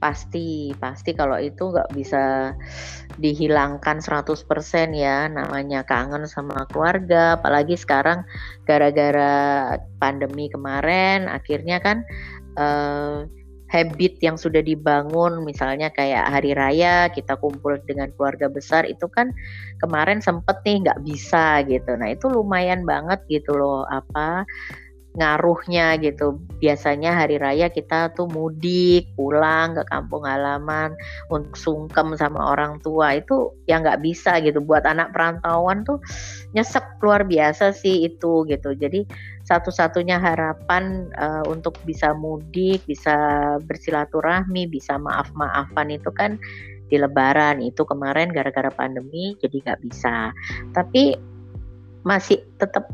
[0.01, 2.57] Pasti, pasti kalau itu nggak bisa
[3.21, 4.33] dihilangkan 100%
[4.97, 8.25] ya namanya kangen sama keluarga apalagi sekarang
[8.65, 12.01] gara-gara pandemi kemarin akhirnya kan
[12.57, 13.29] uh,
[13.71, 19.31] habit yang sudah dibangun misalnya kayak hari raya kita kumpul dengan keluarga besar itu kan
[19.79, 24.43] kemarin sempet nih nggak bisa gitu nah itu lumayan banget gitu loh apa
[25.11, 26.39] ngaruhnya gitu.
[26.63, 30.95] Biasanya hari raya kita tuh mudik, pulang ke kampung halaman
[31.27, 34.63] untuk sungkem sama orang tua itu ya nggak bisa gitu.
[34.63, 35.99] Buat anak perantauan tuh
[36.55, 38.71] nyesek luar biasa sih itu gitu.
[38.71, 39.03] Jadi
[39.51, 43.11] satu-satunya harapan uh, untuk bisa mudik, bisa
[43.67, 46.39] bersilaturahmi, bisa maaf-maafan itu kan
[46.87, 47.59] di Lebaran.
[47.59, 50.31] Itu kemarin gara-gara pandemi jadi nggak bisa.
[50.71, 51.19] Tapi
[52.07, 52.87] masih tetap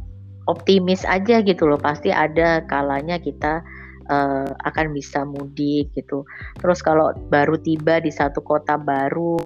[0.50, 1.78] optimis aja gitu loh.
[1.78, 3.62] Pasti ada kalanya kita
[4.10, 6.26] uh, akan bisa mudik gitu.
[6.58, 9.38] Terus kalau baru tiba di satu kota baru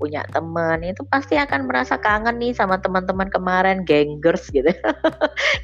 [0.00, 4.72] punya teman itu pasti akan merasa kangen nih sama teman-teman kemarin gengers gitu.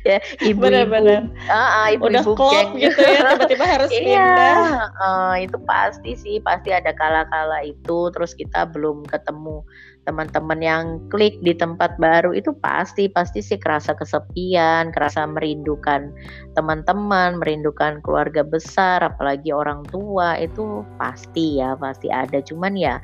[0.07, 0.95] Ya ibu-ibu.
[1.51, 4.55] Uh, ibu-ibu geng gitu ya tiba-tiba harus iya, pindah.
[5.03, 9.67] uh, itu pasti sih pasti ada kala-kala itu terus kita belum ketemu
[10.07, 16.15] teman-teman yang klik di tempat baru itu pasti pasti sih kerasa kesepian, kerasa merindukan
[16.55, 22.39] teman-teman, merindukan keluarga besar, apalagi orang tua itu pasti ya pasti ada.
[22.39, 23.03] Cuman ya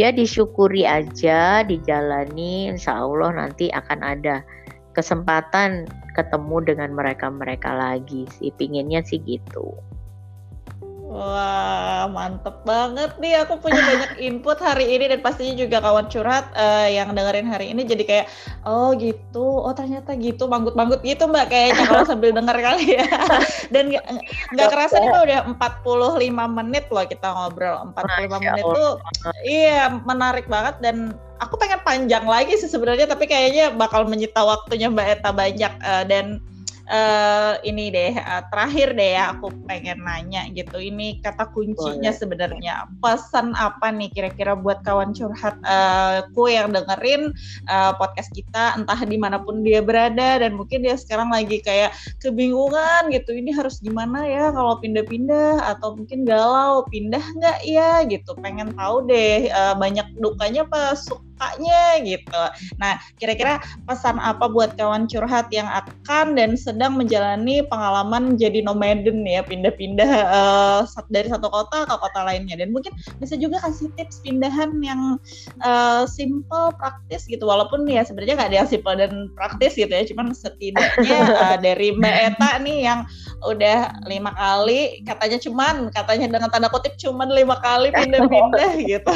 [0.00, 4.40] ya disyukuri aja, dijalani, insya Allah nanti akan ada
[4.96, 5.84] kesempatan
[6.16, 8.48] ketemu dengan mereka-mereka lagi sih.
[8.56, 9.76] Pinginnya sih gitu.
[11.08, 11.67] Wah,
[12.06, 13.42] mantep banget nih.
[13.42, 17.74] Aku punya banyak input hari ini dan pastinya juga kawan curhat uh, yang dengerin hari
[17.74, 18.26] ini jadi kayak,
[18.62, 23.06] oh gitu, oh ternyata gitu, manggut-manggut gitu mbak kayaknya kalau sambil denger kali ya.
[23.74, 23.90] dan
[24.54, 27.90] nggak kerasa nih udah 45 menit loh kita ngobrol.
[27.96, 28.92] 45 menit tuh,
[29.42, 34.92] iya menarik banget dan aku pengen panjang lagi sih sebenarnya, tapi kayaknya bakal menyita waktunya
[34.92, 36.38] mbak Eta banyak uh, dan
[36.88, 40.80] uh, ini deh uh, terakhir deh ya aku pengen nanya gitu.
[40.80, 47.32] Ini kata kuncinya sebenarnya pesan apa nih kira-kira buat kawan curhat uh, ku yang dengerin
[47.68, 51.92] uh, podcast kita entah di mana pun dia berada dan mungkin dia sekarang lagi kayak
[52.18, 53.36] kebingungan gitu.
[53.36, 58.32] Ini harus gimana ya kalau pindah-pindah atau mungkin galau pindah nggak ya gitu.
[58.40, 60.96] Pengen tahu deh uh, banyak dukanya apa
[61.38, 62.42] sukanya gitu.
[62.82, 69.22] Nah, kira-kira pesan apa buat kawan curhat yang akan dan sedang menjalani pengalaman jadi nomaden
[69.22, 70.82] ya, pindah-pindah uh,
[71.14, 72.90] dari satu kota ke kota lainnya dan mungkin
[73.22, 75.22] bisa juga kasih tips pindahan yang
[75.62, 77.46] uh, simple, praktis gitu.
[77.46, 81.94] Walaupun ya sebenarnya nggak ada yang simple dan praktis gitu ya, cuman setidaknya uh, dari
[81.94, 83.06] Mbak Eta nih yang
[83.46, 89.12] udah lima kali katanya cuman katanya dengan tanda kutip cuman lima kali pindah-pindah gitu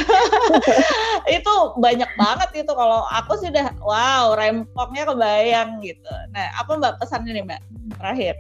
[1.37, 6.13] itu banyak banget itu kalau aku sih udah wow rempongnya kebayang gitu.
[6.33, 7.61] Nah apa mbak pesannya nih mbak
[7.99, 8.35] terakhir?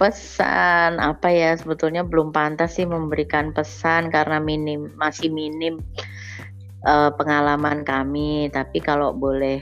[0.00, 5.80] Pesan apa ya sebetulnya belum pantas sih memberikan pesan karena minim masih minim
[6.88, 8.48] uh, pengalaman kami.
[8.48, 9.60] Tapi kalau boleh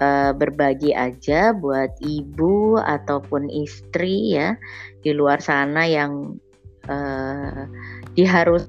[0.00, 4.58] uh, berbagi aja buat ibu ataupun istri ya
[5.00, 6.36] di luar sana yang
[6.88, 7.64] uh,
[8.12, 8.68] diharus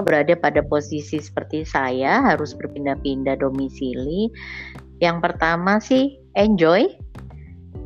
[0.00, 4.32] berada pada posisi seperti saya harus berpindah-pindah domisili.
[5.00, 6.88] Yang pertama sih enjoy,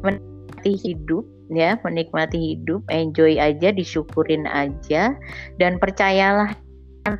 [0.02, 5.14] menikmati hidup ya, menikmati hidup, enjoy aja, disyukurin aja
[5.58, 6.54] dan percayalah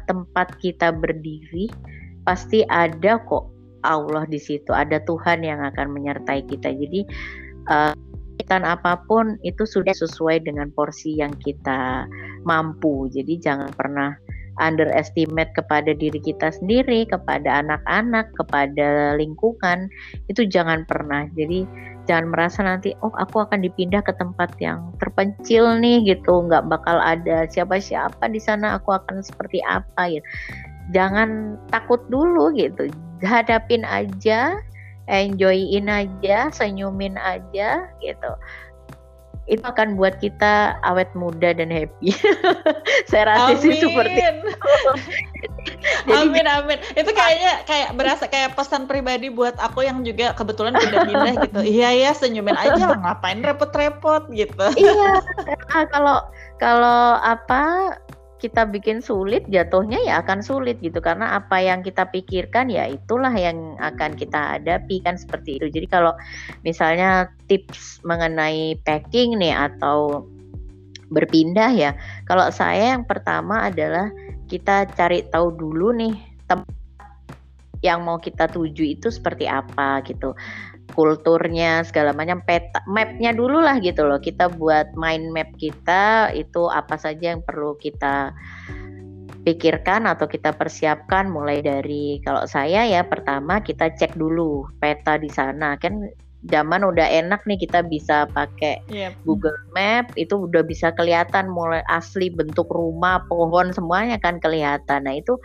[0.06, 1.66] tempat kita berdiri
[2.22, 3.50] pasti ada kok
[3.82, 6.70] Allah di situ, ada Tuhan yang akan menyertai kita.
[6.70, 7.00] Jadi
[7.72, 7.94] uh,
[8.50, 12.02] apa pun itu sudah sesuai dengan porsi yang kita
[12.42, 13.06] mampu.
[13.14, 14.10] Jadi jangan pernah
[14.60, 19.88] underestimate kepada diri kita sendiri, kepada anak-anak, kepada lingkungan,
[20.28, 21.26] itu jangan pernah.
[21.34, 21.64] Jadi
[22.04, 27.00] jangan merasa nanti, oh aku akan dipindah ke tempat yang terpencil nih gitu, nggak bakal
[27.00, 30.26] ada siapa-siapa di sana, aku akan seperti apa gitu.
[30.92, 32.90] Jangan takut dulu gitu,
[33.24, 34.58] hadapin aja,
[35.08, 38.32] enjoyin aja, senyumin aja gitu
[39.50, 42.14] itu akan buat kita awet muda dan happy.
[43.10, 43.60] Saya rasa amin.
[43.60, 44.48] sih seperti itu.
[46.22, 46.78] amin amin.
[46.94, 51.60] Itu kayaknya kayak berasa kayak pesan pribadi buat aku yang juga kebetulan pindah-pindah gitu.
[51.66, 54.66] Iya ya senyumin aja lah ngapain repot-repot gitu.
[54.78, 55.18] iya.
[55.90, 56.30] Kalau
[56.62, 57.98] kalau apa
[58.40, 60.98] kita bikin sulit jatuhnya ya akan sulit gitu.
[60.98, 65.68] Karena apa yang kita pikirkan ya itulah yang akan kita hadapi kan seperti itu.
[65.68, 66.16] Jadi kalau
[66.64, 70.24] misalnya tips mengenai packing nih atau
[71.10, 71.90] berpindah ya
[72.24, 74.08] kalau saya yang pertama adalah
[74.46, 76.14] kita cari tahu dulu nih
[76.46, 76.70] tempat
[77.82, 80.36] yang mau kita tuju itu seperti apa gitu
[81.00, 82.44] kulturnya segala macam.
[82.44, 84.20] Peta mapnya dulu lah gitu loh.
[84.20, 88.36] Kita buat mind map kita itu apa saja yang perlu kita
[89.48, 91.32] pikirkan atau kita persiapkan.
[91.32, 95.80] Mulai dari kalau saya ya pertama kita cek dulu peta di sana.
[95.80, 96.12] Kan
[96.48, 99.16] zaman udah enak nih kita bisa pakai yep.
[99.28, 105.08] Google Map itu udah bisa kelihatan mulai asli bentuk rumah pohon semuanya kan kelihatan.
[105.08, 105.40] Nah itu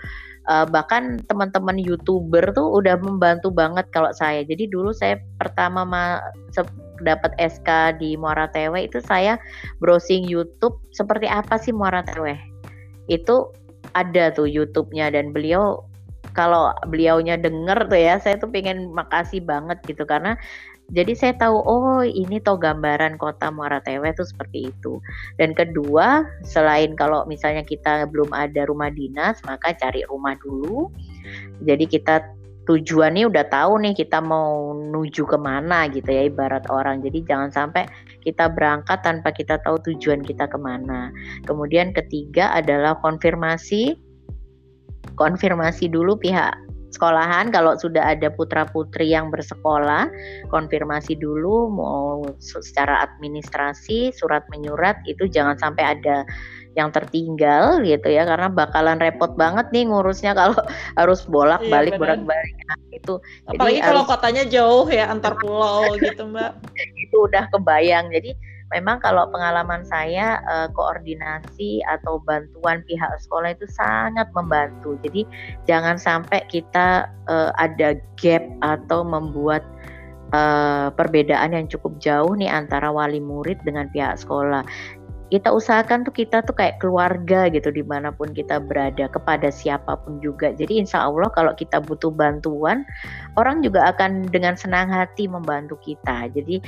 [0.50, 4.46] uh, bahkan teman-teman youtuber tuh udah membantu banget kalau saya.
[4.46, 6.04] Jadi dulu saya pertama ma
[7.04, 9.36] dapat SK di Muara Tewe itu saya
[9.84, 12.40] browsing YouTube seperti apa sih Muara Tewe
[13.12, 13.52] itu
[13.94, 15.84] ada tuh YouTube-nya dan beliau
[16.36, 20.04] kalau beliaunya denger tuh ya saya tuh pengen makasih banget gitu.
[20.04, 20.36] Karena
[20.94, 25.02] jadi saya tahu oh ini toh gambaran kota Muara Tewe itu seperti itu.
[25.42, 30.94] Dan kedua, selain kalau misalnya kita belum ada rumah dinas, maka cari rumah dulu.
[31.66, 32.22] Jadi kita
[32.70, 37.02] tujuannya udah tahu nih kita mau nuju ke mana gitu ya ibarat orang.
[37.02, 37.90] Jadi jangan sampai
[38.22, 41.10] kita berangkat tanpa kita tahu tujuan kita ke mana.
[41.50, 43.98] Kemudian ketiga adalah konfirmasi
[45.16, 46.65] konfirmasi dulu pihak
[46.96, 50.08] sekolahan kalau sudah ada putra-putri yang bersekolah
[50.48, 56.24] konfirmasi dulu mau secara administrasi surat menyurat itu jangan sampai ada
[56.76, 60.60] yang tertinggal gitu ya karena bakalan repot banget nih ngurusnya kalau
[61.00, 62.56] harus bolak-balik iya, bolak-balik.
[62.68, 63.14] Nah, itu
[63.48, 66.60] apalagi jadi kalau harus, kotanya jauh ya antar pulau gitu mbak.
[67.08, 68.12] Itu udah kebayang.
[68.12, 68.36] Jadi
[68.74, 74.98] memang kalau pengalaman saya eh, koordinasi atau bantuan pihak sekolah itu sangat membantu.
[75.06, 75.28] Jadi
[75.70, 79.62] jangan sampai kita eh, ada gap atau membuat
[80.34, 84.66] eh, perbedaan yang cukup jauh nih antara wali murid dengan pihak sekolah.
[85.26, 89.98] Kita usahakan tuh kita tuh kayak keluarga gitu di mana pun kita berada kepada siapa
[90.06, 90.54] pun juga.
[90.54, 92.86] Jadi insya Allah kalau kita butuh bantuan
[93.34, 96.30] orang juga akan dengan senang hati membantu kita.
[96.30, 96.62] Jadi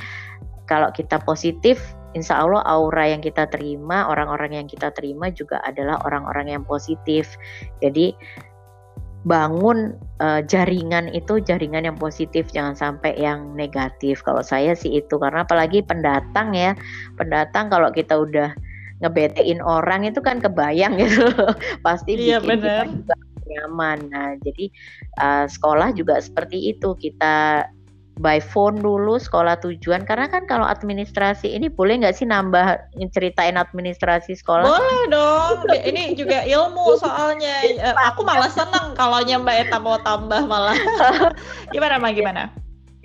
[0.68, 1.80] kalau kita positif
[2.16, 7.36] insya Allah aura yang kita terima, orang-orang yang kita terima juga adalah orang-orang yang positif.
[7.84, 8.16] Jadi
[9.28, 14.24] bangun uh, jaringan itu jaringan yang positif, jangan sampai yang negatif.
[14.24, 16.72] Kalau saya sih itu karena apalagi pendatang ya,
[17.18, 18.54] pendatang kalau kita udah
[18.98, 21.28] ngebetein orang itu kan kebayang gitu,
[21.84, 22.84] pasti iya, bikin bener.
[22.88, 23.14] kita juga
[23.48, 23.98] nyaman.
[24.10, 24.64] Nah jadi
[25.20, 27.68] uh, sekolah juga seperti itu kita
[28.18, 32.78] by phone dulu sekolah tujuan karena kan kalau administrasi ini boleh nggak sih nambah
[33.14, 34.66] ceritain administrasi sekolah?
[34.66, 35.56] Boleh dong.
[35.86, 37.62] ini juga ilmu soalnya.
[37.64, 40.76] Eh, aku malah seneng kalau Mbak Eta mau tambah malah.
[41.74, 42.42] gimana Mbak gimana?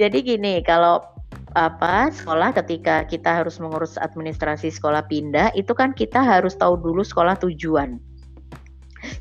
[0.02, 1.06] Jadi gini kalau
[1.54, 7.06] apa sekolah ketika kita harus mengurus administrasi sekolah pindah itu kan kita harus tahu dulu
[7.06, 8.02] sekolah tujuan.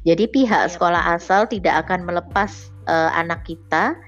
[0.07, 0.73] Jadi pihak iya.
[0.73, 3.99] sekolah asal tidak akan melepas uh, anak kita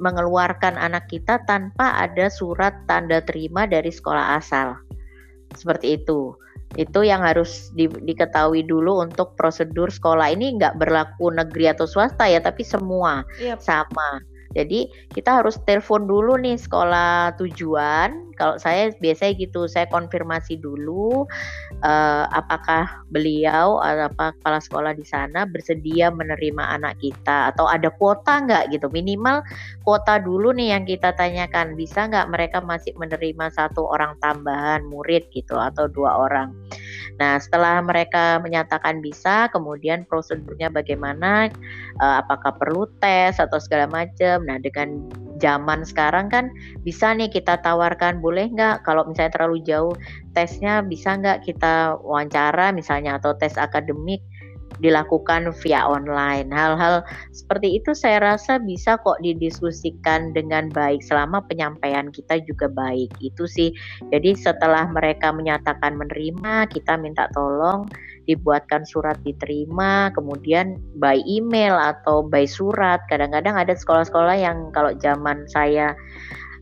[0.00, 4.76] mengeluarkan anak kita tanpa ada surat tanda terima dari sekolah asal.
[5.52, 6.32] Seperti itu.
[6.80, 12.24] Itu yang harus di, diketahui dulu untuk prosedur sekolah ini nggak berlaku negeri atau swasta
[12.24, 13.60] ya, tapi semua yep.
[13.60, 14.24] sama.
[14.52, 18.31] Jadi kita harus telepon dulu nih sekolah tujuan.
[18.34, 21.24] Kalau saya biasanya gitu, saya konfirmasi dulu
[21.84, 28.42] uh, apakah beliau apa kepala sekolah di sana bersedia menerima anak kita atau ada kuota
[28.44, 28.88] nggak gitu.
[28.88, 29.44] Minimal
[29.84, 35.28] kuota dulu nih yang kita tanyakan bisa nggak mereka masih menerima satu orang tambahan murid
[35.30, 36.54] gitu atau dua orang.
[37.20, 41.52] Nah, setelah mereka menyatakan bisa, kemudian prosedurnya bagaimana?
[42.00, 44.42] Uh, apakah perlu tes atau segala macam?
[44.48, 45.06] Nah, dengan
[45.42, 46.54] zaman sekarang kan
[46.86, 49.94] bisa nih kita tawarkan boleh nggak kalau misalnya terlalu jauh
[50.38, 54.22] tesnya bisa nggak kita wawancara misalnya atau tes akademik
[54.82, 56.50] dilakukan via online.
[56.50, 63.12] Hal-hal seperti itu saya rasa bisa kok didiskusikan dengan baik selama penyampaian kita juga baik.
[63.22, 63.70] Itu sih.
[64.08, 67.86] Jadi setelah mereka menyatakan menerima, kita minta tolong
[68.30, 73.02] dibuatkan surat diterima, kemudian by email atau by surat.
[73.10, 75.94] Kadang-kadang ada sekolah-sekolah yang kalau zaman saya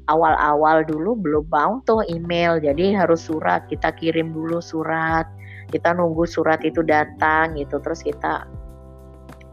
[0.09, 3.69] awal-awal dulu belum mau tuh email, jadi harus surat.
[3.69, 5.29] Kita kirim dulu surat
[5.71, 8.45] kita nunggu surat itu datang gitu terus kita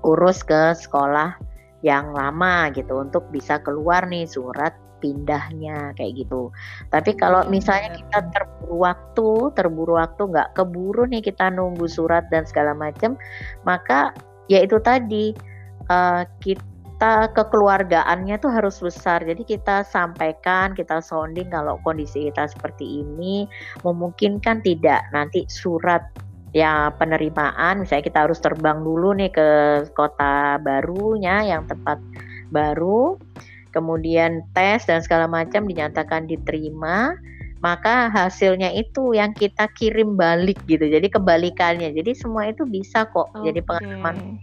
[0.02, 1.38] urus ke sekolah
[1.86, 6.50] yang lama gitu untuk bisa keluar nih surat pindahnya kayak gitu.
[6.90, 12.26] Tapi kalau iya, misalnya kita terburu waktu, terburu waktu nggak keburu nih kita nunggu surat
[12.30, 13.16] dan segala macam,
[13.64, 14.12] maka
[14.48, 15.36] ya itu tadi
[15.92, 16.64] uh, kita
[16.98, 19.22] kita kekeluargaannya tuh harus besar.
[19.22, 23.46] Jadi kita sampaikan, kita sounding kalau kondisi kita seperti ini
[23.86, 26.10] memungkinkan tidak nanti surat
[26.58, 29.50] ya penerimaan misalnya kita harus terbang dulu nih ke
[29.94, 32.02] kota barunya yang tempat
[32.50, 33.20] baru
[33.72, 37.16] kemudian tes dan segala macam dinyatakan diterima
[37.58, 43.34] maka hasilnya itu yang kita kirim balik gitu jadi kebalikannya jadi semua itu bisa kok
[43.34, 43.50] okay.
[43.50, 44.38] jadi pengalaman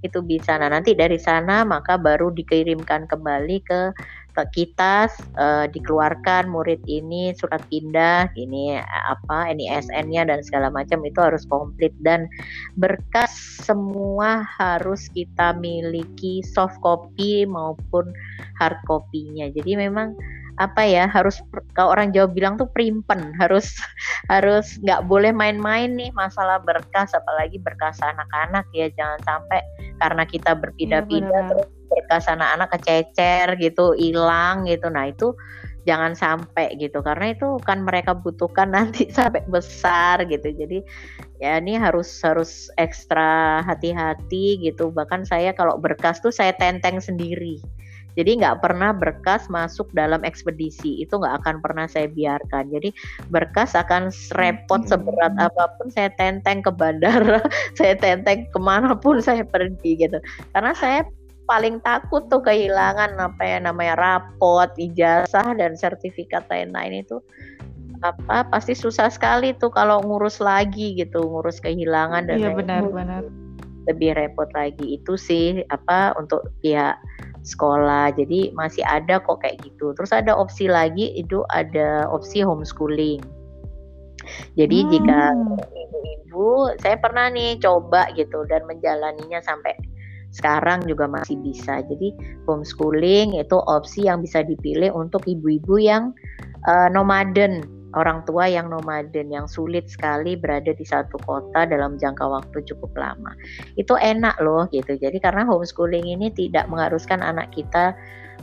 [0.00, 0.56] itu bisa.
[0.56, 7.34] Nah, nanti dari sana maka baru dikirimkan kembali ke ke kita uh, dikeluarkan murid ini
[7.36, 8.78] surat pindah ini
[9.08, 12.30] apa NISN-nya dan segala macam itu harus komplit dan
[12.78, 18.08] berkas semua harus kita miliki soft copy maupun
[18.56, 19.50] hard copy-nya.
[19.52, 20.14] Jadi memang
[20.60, 21.40] apa ya harus
[21.72, 23.72] kalau orang Jawa bilang tuh primpen harus
[24.32, 29.64] harus nggak boleh main-main nih masalah berkas apalagi berkas anak-anak ya jangan sampai
[29.96, 34.86] karena kita berpindah-pindah ya, terus berkas anak-anak kececer gitu hilang gitu.
[34.88, 35.34] Nah itu
[35.88, 40.54] jangan sampai gitu karena itu kan mereka butuhkan nanti sampai besar gitu.
[40.54, 40.86] Jadi
[41.42, 44.94] ya ini harus harus ekstra hati-hati gitu.
[44.94, 47.60] Bahkan saya kalau berkas tuh saya tenteng sendiri.
[48.18, 50.98] Jadi nggak pernah berkas masuk dalam ekspedisi.
[50.98, 52.70] Itu nggak akan pernah saya biarkan.
[52.74, 52.90] Jadi
[53.30, 57.38] berkas akan repot seberat apa pun saya tenteng ke bandara,
[57.78, 60.18] saya tenteng ke mana pun saya pergi gitu.
[60.50, 61.06] Karena saya
[61.50, 67.18] paling takut tuh kehilangan apa ya namanya rapot, ijazah dan sertifikat lain-lain itu
[68.06, 73.26] apa pasti susah sekali tuh kalau ngurus lagi gitu, ngurus kehilangan dan Iya benar-benar
[73.90, 76.94] lebih repot lagi itu sih apa untuk pihak
[77.42, 78.14] sekolah.
[78.14, 79.90] Jadi masih ada kok kayak gitu.
[79.98, 83.18] Terus ada opsi lagi itu ada opsi homeschooling.
[84.54, 84.88] Jadi hmm.
[84.92, 85.20] jika
[85.64, 89.74] ibu-ibu, saya pernah nih coba gitu dan menjalaninya sampai
[90.30, 91.82] sekarang juga masih bisa.
[91.82, 92.14] Jadi
[92.46, 96.14] homeschooling itu opsi yang bisa dipilih untuk ibu-ibu yang
[96.66, 97.66] uh, nomaden
[97.98, 102.94] orang tua yang nomaden yang sulit sekali berada di satu kota dalam jangka waktu cukup
[102.94, 103.34] lama.
[103.74, 104.94] Itu enak loh gitu.
[104.94, 107.94] Jadi karena homeschooling ini tidak mengharuskan anak kita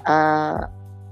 [0.04, 0.68] uh,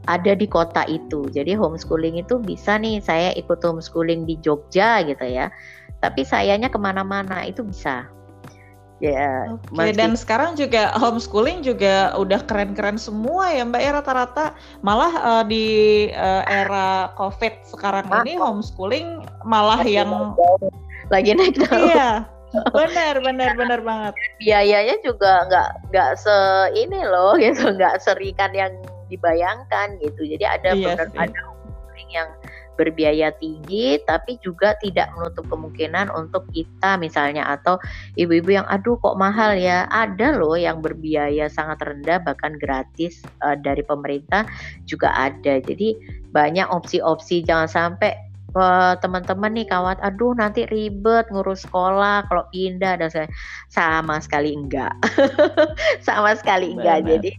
[0.05, 1.31] ada di kota itu.
[1.31, 5.49] Jadi homeschooling itu bisa nih saya ikut homeschooling di Jogja gitu ya.
[6.03, 8.14] Tapi sayanya ke mana-mana itu bisa.
[9.03, 9.51] Ya.
[9.51, 9.75] Oke.
[9.75, 14.45] Okay, dan sekarang juga homeschooling juga udah keren-keren semua ya Mbak ya rata-rata.
[14.79, 18.23] Malah uh, di uh, era COVID sekarang ah.
[18.23, 20.31] ini homeschooling malah lagi yang
[21.11, 21.91] lagi naik daun.
[21.91, 22.11] Iya.
[22.71, 24.13] Benar, benar, benar banget.
[24.39, 26.35] Biayanya juga nggak nggak se
[26.71, 28.71] ini loh gitu, nggak serikan yang
[29.11, 30.23] dibayangkan gitu.
[30.23, 31.41] Jadi ada iya benar ada
[32.15, 32.29] yang
[32.75, 37.79] berbiaya tinggi tapi juga tidak menutup kemungkinan untuk kita misalnya atau
[38.19, 39.87] ibu-ibu yang aduh kok mahal ya?
[39.91, 44.45] Ada loh yang berbiaya sangat rendah bahkan gratis uh, dari pemerintah
[44.85, 45.59] juga ada.
[45.59, 45.95] Jadi
[46.31, 47.41] banyak opsi-opsi.
[47.47, 48.11] Jangan sampai
[48.55, 53.27] uh, teman-teman nih kawat aduh nanti ribet ngurus sekolah kalau pindah dan saya
[53.69, 54.95] sama sekali enggak.
[56.07, 57.03] Sama sekali enggak.
[57.03, 57.11] Benar.
[57.19, 57.31] jadi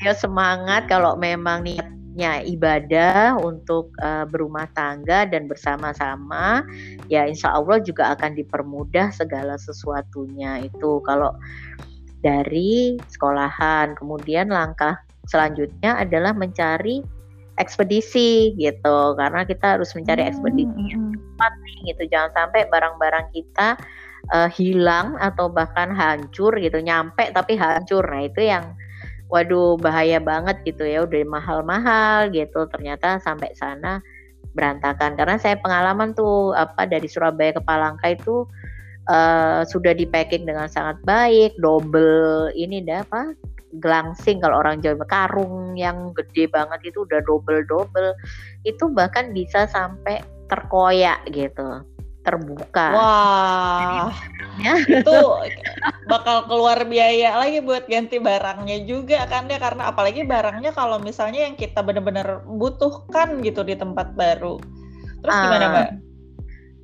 [0.00, 1.66] ayo semangat kalau memang
[2.10, 6.66] niatnya ibadah untuk uh, berumah tangga dan bersama-sama
[7.06, 10.98] ya insya Allah juga akan dipermudah segala sesuatunya itu.
[11.06, 11.38] Kalau
[12.20, 14.98] dari sekolahan kemudian langkah
[15.30, 17.00] selanjutnya adalah mencari
[17.62, 22.02] ekspedisi gitu karena kita harus mencari hmm, ekspedisi yang cepat nih gitu.
[22.10, 23.78] Jangan sampai barang-barang kita
[24.34, 28.02] uh, hilang atau bahkan hancur gitu nyampe tapi hancur.
[28.02, 28.74] Nah itu yang
[29.30, 32.66] waduh bahaya banget gitu ya udah mahal-mahal gitu.
[32.68, 34.02] Ternyata sampai sana
[34.52, 35.14] berantakan.
[35.14, 38.44] Karena saya pengalaman tuh apa dari Surabaya ke Palangka itu
[39.10, 43.34] uh, sudah di packing dengan sangat baik double ini dah apa
[43.78, 48.10] gelangsing kalau orang Jawa karung yang gede banget itu udah double double
[48.66, 50.18] itu bahkan bisa sampai
[50.50, 51.86] terkoyak gitu
[52.30, 52.86] terbuka.
[52.94, 54.14] Wah,
[54.62, 54.78] ya.
[54.86, 55.18] itu
[56.06, 61.50] bakal keluar biaya lagi buat ganti barangnya juga kan ya karena apalagi barangnya kalau misalnya
[61.50, 64.62] yang kita benar-benar butuhkan gitu di tempat baru.
[65.26, 65.88] Terus uh, gimana mbak?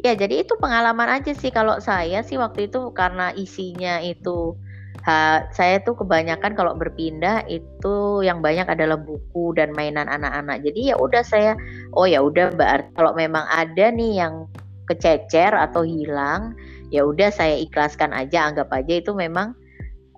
[0.03, 4.59] Ya jadi itu pengalaman aja sih kalau saya sih waktu itu karena isinya itu
[5.07, 10.61] ha, saya tuh kebanyakan kalau berpindah itu yang banyak adalah buku dan mainan anak-anak.
[10.67, 11.55] Jadi ya udah saya
[11.95, 14.51] oh ya udah mbak kalau memang ada nih yang
[14.87, 16.55] kececer atau hilang
[16.95, 19.53] ya udah saya ikhlaskan aja anggap aja itu memang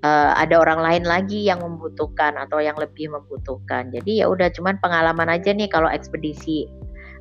[0.04, 4.76] uh, ada orang lain lagi yang membutuhkan atau yang lebih membutuhkan jadi ya udah cuman
[4.84, 6.68] pengalaman aja nih kalau ekspedisi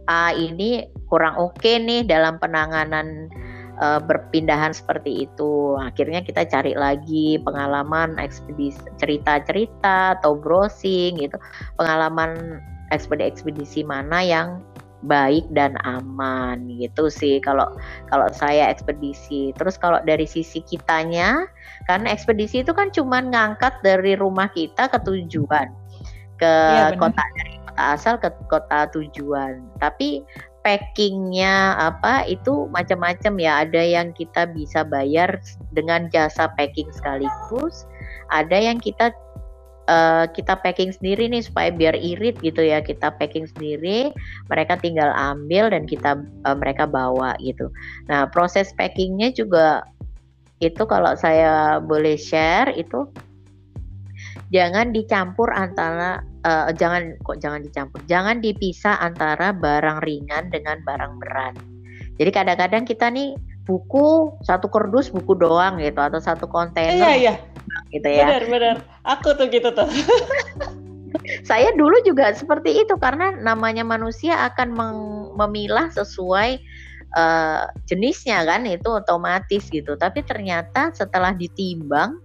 [0.08, 3.28] A ini kurang oke okay nih dalam penanganan
[3.84, 5.76] uh, berpindahan seperti itu.
[5.76, 11.38] Akhirnya kita cari lagi pengalaman ekspedisi cerita-cerita atau browsing gitu.
[11.76, 12.64] Pengalaman
[12.96, 14.64] ekspedisi-ekspedisi mana yang
[15.06, 17.70] baik dan aman gitu sih kalau
[18.10, 19.54] kalau saya ekspedisi.
[19.54, 21.46] Terus kalau dari sisi kitanya
[21.86, 25.70] karena ekspedisi itu kan cuma ngangkat dari rumah kita ke tujuan
[26.38, 29.62] ke ya, kota dari kota asal ke kota tujuan.
[29.78, 30.26] Tapi
[30.66, 33.64] packingnya apa itu macam-macam ya.
[33.64, 35.40] Ada yang kita bisa bayar
[35.72, 37.88] dengan jasa packing sekaligus,
[38.34, 39.16] ada yang kita
[39.88, 42.84] uh, kita packing sendiri nih supaya biar irit gitu ya.
[42.84, 44.12] Kita packing sendiri
[44.52, 47.72] mereka tinggal ambil dan kita uh, mereka bawa gitu.
[48.12, 49.84] Nah proses packingnya juga
[50.60, 53.06] itu kalau saya boleh share itu
[54.50, 58.00] jangan dicampur antara uh, jangan kok jangan dicampur?
[58.06, 61.56] Jangan dipisah antara barang ringan dengan barang berat.
[62.18, 66.98] Jadi kadang-kadang kita nih buku satu kardus buku doang gitu atau satu kontainer.
[66.98, 67.36] Iya iya
[67.92, 68.28] gitu ya.
[68.28, 68.76] Benar, benar.
[69.06, 69.88] Aku tuh gitu tuh.
[71.50, 74.76] saya dulu juga seperti itu karena namanya manusia akan
[75.36, 76.60] memilah sesuai
[77.16, 79.96] uh, jenisnya kan itu otomatis gitu.
[79.96, 82.20] Tapi ternyata setelah ditimbang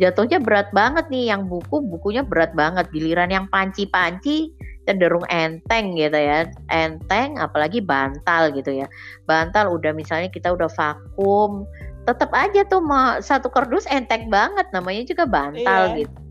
[0.00, 4.48] jatuhnya berat banget nih yang buku bukunya berat banget giliran yang panci-panci
[4.88, 8.86] cenderung enteng gitu ya enteng apalagi bantal gitu ya
[9.28, 11.68] bantal udah misalnya kita udah vakum
[12.02, 16.06] tetap aja tuh mau satu kardus entek banget namanya juga bantal iya.
[16.06, 16.22] gitu.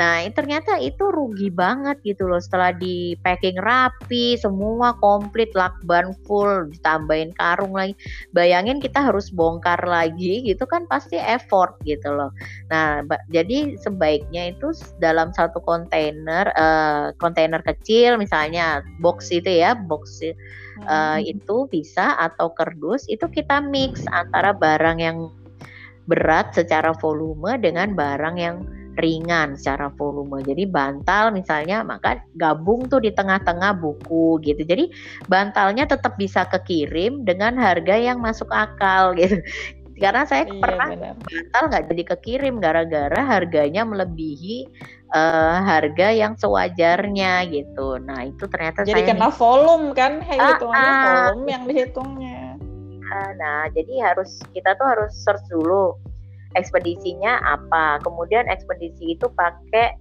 [0.00, 6.72] Nah, ternyata itu rugi banget gitu loh setelah di packing rapi, semua komplit lakban full,
[6.72, 7.92] ditambahin karung lagi.
[8.32, 12.32] Bayangin kita harus bongkar lagi gitu kan pasti effort gitu loh.
[12.72, 20.24] Nah, jadi sebaiknya itu dalam satu kontainer uh, kontainer kecil misalnya box itu ya, box
[20.86, 25.30] uh, itu bisa atau kardus itu kita mix antara barang yang
[26.10, 28.56] berat secara volume dengan barang yang
[29.00, 30.44] ringan secara volume.
[30.44, 34.62] Jadi bantal misalnya maka gabung tuh di tengah-tengah buku gitu.
[34.66, 34.92] Jadi
[35.30, 39.40] bantalnya tetap bisa kekirim dengan harga yang masuk akal gitu.
[40.02, 41.14] Karena saya iya, pernah benar.
[41.22, 44.66] bantal nggak jadi kekirim gara-gara harganya melebihi
[45.12, 48.00] uh, harga yang sewajarnya gitu.
[48.02, 52.40] Nah itu ternyata jadi saya kena nih, volume kan, ah, hitungannya ah, volume yang dihitungnya.
[53.12, 55.94] Nah jadi harus kita tuh harus search dulu
[56.56, 59.96] ekspedisinya apa, kemudian ekspedisi itu pakai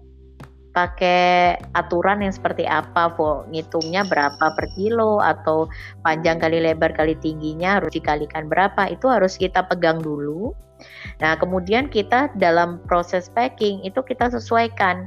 [0.72, 5.68] pakai aturan yang seperti apa, po ngitungnya berapa per kilo atau
[6.04, 10.56] panjang kali lebar kali tingginya harus dikalikan berapa, itu harus kita pegang dulu.
[11.20, 15.06] Nah, kemudian kita dalam proses packing itu kita sesuaikan.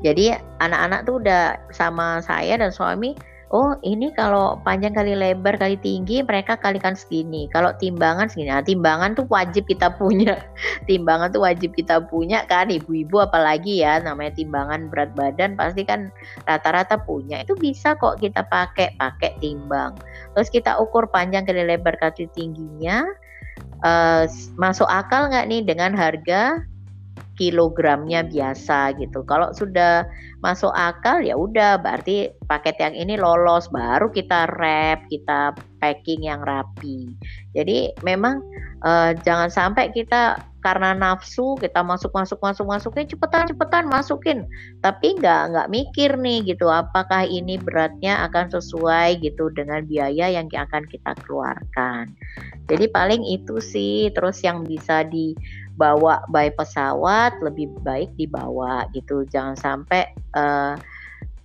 [0.00, 3.18] Jadi anak-anak tuh udah sama saya dan suami
[3.48, 7.48] oh ini kalau panjang kali lebar kali tinggi mereka kalikan segini.
[7.48, 8.52] Kalau timbangan segini.
[8.52, 10.36] Nah, timbangan tuh wajib kita punya.
[10.88, 14.00] Timbangan tuh wajib kita punya kan ibu-ibu apalagi ya.
[14.04, 16.12] Namanya timbangan berat badan pasti kan
[16.44, 17.40] rata-rata punya.
[17.40, 19.96] Itu bisa kok kita pakai pakai timbang.
[20.36, 23.04] Terus kita ukur panjang kali lebar kali tingginya.
[23.78, 24.26] Uh,
[24.58, 26.62] masuk akal nggak nih dengan harga
[27.38, 29.22] kilogramnya biasa gitu.
[29.22, 30.04] Kalau sudah
[30.38, 36.42] masuk akal ya udah berarti paket yang ini lolos baru kita wrap, kita packing yang
[36.46, 37.10] rapi.
[37.58, 38.38] Jadi memang
[38.86, 44.42] uh, jangan sampai kita karena nafsu kita masuk masuk masuk masukin cepetan cepetan masukin
[44.82, 50.50] tapi nggak nggak mikir nih gitu apakah ini beratnya akan sesuai gitu dengan biaya yang
[50.50, 52.10] akan kita keluarkan
[52.66, 55.38] jadi paling itu sih terus yang bisa di
[55.78, 60.74] bawa by pesawat lebih baik dibawa gitu jangan sampai uh,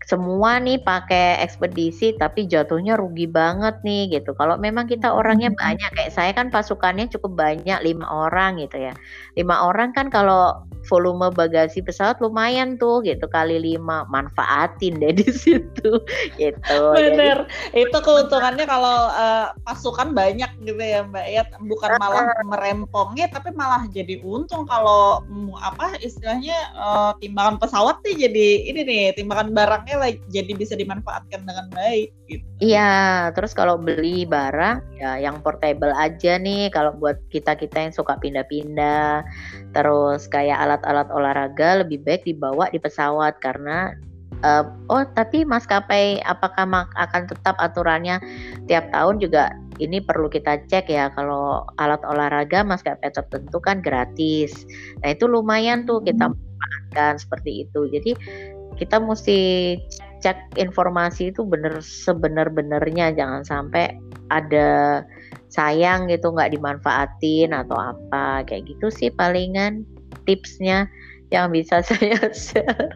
[0.03, 4.35] semua nih pakai ekspedisi tapi jatuhnya rugi banget nih gitu.
[4.35, 5.59] Kalau memang kita orangnya hmm.
[5.59, 8.93] banyak kayak saya kan pasukannya cukup banyak lima orang gitu ya.
[9.39, 14.05] Lima orang kan kalau volume bagasi pesawat lumayan tuh gitu kali lima.
[14.09, 15.91] Manfaatin deh di situ
[16.41, 16.77] gitu.
[16.93, 23.31] Bener, Jadi, itu keuntungannya kalau uh, pasukan banyak gitu ya Mbak ya, bukan malah merempongnya
[23.31, 25.23] tapi malah jadi untung kalau
[25.59, 31.45] apa istilahnya uh, timbangan pesawat nih jadi ini nih timbangan barangnya lah jadi bisa dimanfaatkan
[31.45, 32.45] dengan baik gitu.
[32.63, 36.71] Iya, terus kalau beli barang ya yang portable aja nih.
[36.71, 39.25] Kalau buat kita kita yang suka pindah-pindah
[39.73, 43.97] terus kayak alat alat-alat olahraga lebih baik dibawa di pesawat karena
[44.45, 48.21] uh, oh tapi maskapai apakah akan tetap aturannya
[48.69, 49.49] tiap tahun juga
[49.81, 51.09] ini perlu kita cek ya.
[51.13, 54.67] Kalau alat olahraga maskapai tertentu kan gratis.
[55.01, 56.35] Nah itu lumayan tuh kita hmm.
[56.35, 57.89] manfaatkan seperti itu.
[57.89, 58.11] Jadi
[58.77, 59.39] kita mesti
[60.21, 63.15] cek informasi itu benar sebenar-benarnya.
[63.17, 63.97] Jangan sampai
[64.29, 65.01] ada
[65.53, 69.85] sayang gitu nggak dimanfaatin atau apa kayak gitu sih palingan
[70.25, 70.89] tipsnya
[71.33, 72.93] yang bisa saya share.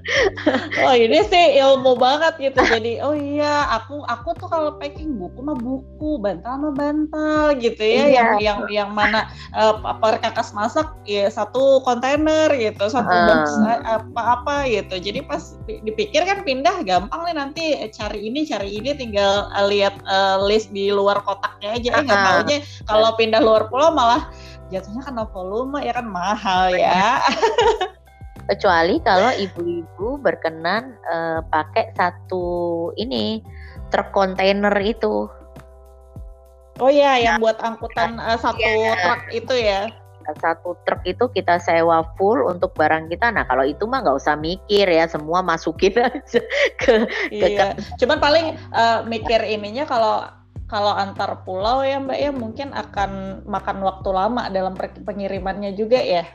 [0.85, 2.61] Oh ini sih ilmu banget gitu.
[2.61, 7.81] Jadi oh iya aku aku tuh kalau packing buku mah buku, bantal mah bantal gitu
[7.81, 8.05] ya.
[8.05, 8.13] Iya.
[8.13, 9.25] Yang yang yang mana
[9.57, 13.25] uh, perkakas masak ya satu kontainer gitu, satu uh.
[13.25, 13.43] box
[13.81, 15.01] apa-apa gitu.
[15.01, 19.97] Jadi pas dipikir kan pindah gampang nih nanti cari ini cari ini tinggal uh, lihat
[20.05, 21.89] uh, list di luar kotaknya aja.
[21.97, 22.01] Uh.
[22.05, 24.29] Nggak tahunya kalau pindah luar pulau malah
[24.69, 27.17] jatuhnya karena volume ya kan mahal ya.
[28.48, 33.43] Kecuali kalau ibu-ibu berkenan uh, pakai satu ini
[33.91, 35.28] truk kontainer itu.
[36.78, 38.95] Oh iya, yang buat angkutan uh, satu iya.
[38.95, 39.91] truk itu ya.
[40.39, 43.32] Satu truk itu kita sewa full untuk barang kita.
[43.32, 46.41] Nah kalau itu mah nggak usah mikir ya, semua masukin aja
[46.80, 47.08] ke.
[47.32, 47.48] Iya.
[47.52, 47.66] Ke...
[48.00, 50.28] Cuman paling uh, mikir ininya kalau
[50.68, 56.28] kalau antar pulau ya Mbak ya mungkin akan makan waktu lama dalam pengirimannya juga ya.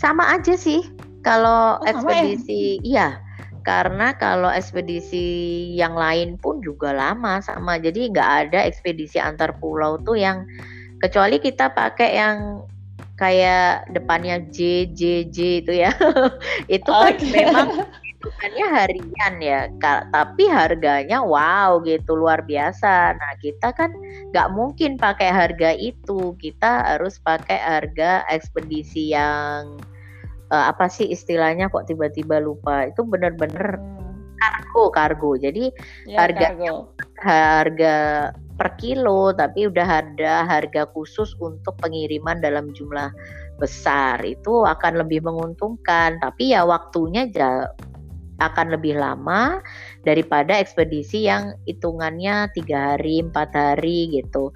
[0.00, 0.80] Sama aja sih.
[1.20, 1.92] Kalau oh, ya?
[1.92, 2.84] ekspedisi ya?
[2.88, 3.08] iya.
[3.60, 5.28] Karena kalau ekspedisi
[5.76, 7.76] yang lain pun juga lama sama.
[7.76, 10.48] Jadi nggak ada ekspedisi antar pulau tuh yang
[11.04, 12.64] kecuali kita pakai yang
[13.20, 15.92] kayak depannya J J J itu ya.
[16.80, 17.68] itu kan memang
[18.20, 19.60] hitungannya harian ya,
[20.12, 23.16] tapi harganya wow gitu luar biasa.
[23.16, 23.96] Nah kita kan
[24.28, 29.80] nggak mungkin pakai harga itu, kita harus pakai harga ekspedisi yang
[30.52, 32.92] uh, apa sih istilahnya kok tiba-tiba lupa?
[32.92, 34.36] Itu benar-benar hmm.
[34.36, 35.32] kargo kargo.
[35.40, 35.72] Jadi
[36.04, 36.46] ya, harga
[37.24, 37.96] harga
[38.60, 43.08] per kilo, tapi udah ada harga khusus untuk pengiriman dalam jumlah
[43.60, 47.28] besar itu akan lebih menguntungkan tapi ya waktunya
[48.40, 49.60] akan lebih lama
[50.02, 54.50] daripada ekspedisi yang hitungannya tiga hari empat hari gitu.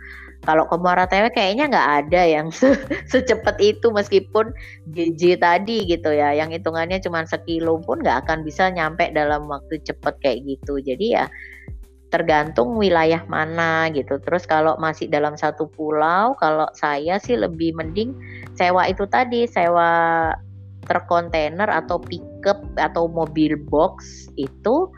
[0.44, 2.76] Kalau ke Muara Tewe kayaknya nggak ada yang se
[3.12, 4.52] secepat itu meskipun
[4.92, 6.36] GJ tadi gitu ya.
[6.36, 10.80] Yang hitungannya cuma sekilo pun nggak akan bisa nyampe dalam waktu cepat kayak gitu.
[10.84, 11.28] Jadi ya
[12.12, 14.20] tergantung wilayah mana gitu.
[14.20, 18.14] Terus kalau masih dalam satu pulau kalau saya sih lebih mending
[18.54, 20.30] sewa itu tadi sewa
[20.84, 24.88] truk kontainer atau pickup atau mobil box itu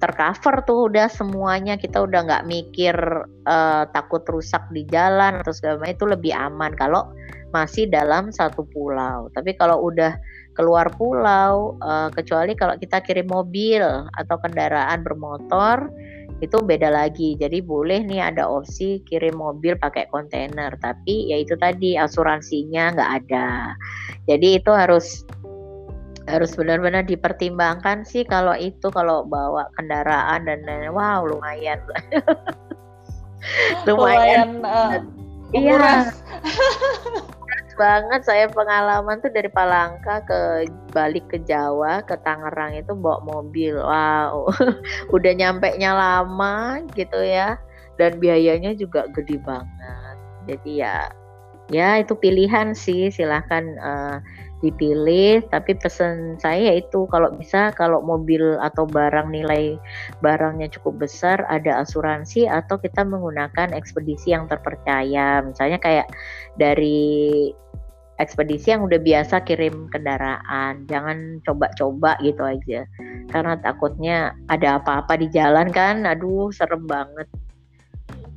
[0.00, 2.96] tercover tuh udah semuanya kita udah nggak mikir
[3.44, 7.04] uh, takut rusak di jalan atau segala macam itu lebih aman kalau
[7.50, 9.28] masih dalam satu pulau.
[9.34, 10.16] Tapi kalau udah
[10.54, 13.82] keluar pulau, uh, kecuali kalau kita kirim mobil
[14.16, 15.90] atau kendaraan bermotor
[16.40, 17.36] itu beda lagi.
[17.36, 23.10] Jadi boleh nih ada opsi kirim mobil pakai kontainer, tapi ya itu tadi asuransinya nggak
[23.24, 23.76] ada.
[24.24, 25.24] Jadi itu harus
[26.28, 31.80] harus benar-benar dipertimbangkan sih kalau itu kalau bawa kendaraan dan lain wow lumayan.
[33.88, 35.00] Lumayan, uh,
[35.56, 36.12] iya
[37.80, 43.80] banget saya pengalaman tuh dari Palangka ke balik ke Jawa ke Tangerang itu bawa mobil.
[43.80, 44.52] Wow.
[45.16, 47.56] Udah nyampe nya lama gitu ya.
[47.96, 50.16] Dan biayanya juga gede banget.
[50.44, 51.08] Jadi ya
[51.72, 53.08] ya itu pilihan sih.
[53.08, 54.20] Silahkan uh,
[54.60, 59.80] dipilih tapi pesan saya itu kalau bisa kalau mobil atau barang nilai
[60.20, 65.40] barangnya cukup besar ada asuransi atau kita menggunakan ekspedisi yang terpercaya.
[65.40, 66.12] Misalnya kayak
[66.60, 67.48] dari
[68.20, 72.84] ekspedisi yang udah biasa kirim kendaraan jangan coba-coba gitu aja.
[73.32, 77.26] Karena takutnya ada apa-apa di jalan kan aduh serem banget.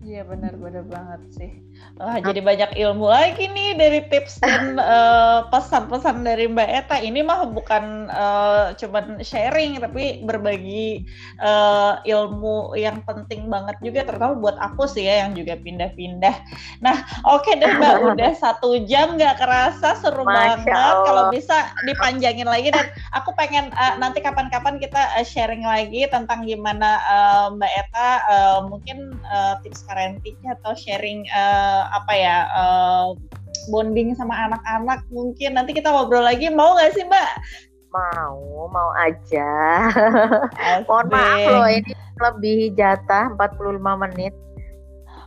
[0.03, 1.51] Iya benar-benar banget sih.
[1.93, 6.97] Wah, jadi banyak ilmu lagi nih dari tips dan uh, pesan-pesan dari Mbak Eta.
[6.97, 11.05] Ini mah bukan uh, cuman sharing, tapi berbagi
[11.37, 16.35] uh, ilmu yang penting banget juga, terutama buat aku sih ya yang juga pindah-pindah.
[16.81, 16.97] Nah,
[17.29, 20.73] oke okay deh Mbak, udah satu jam nggak kerasa, seru Masya banget.
[20.73, 21.05] Allah.
[21.05, 26.41] Kalau bisa dipanjangin lagi dan aku pengen uh, nanti kapan-kapan kita uh, sharing lagi tentang
[26.41, 33.07] gimana uh, Mbak Eta uh, mungkin uh, tips parentingnya atau sharing uh, apa ya uh,
[33.69, 35.55] bonding sama anak-anak mungkin.
[35.55, 37.31] Nanti kita ngobrol lagi mau nggak sih mbak?
[37.93, 39.51] Mau mau aja.
[40.89, 44.33] Mohon maaf loh ini lebih jatah 45 menit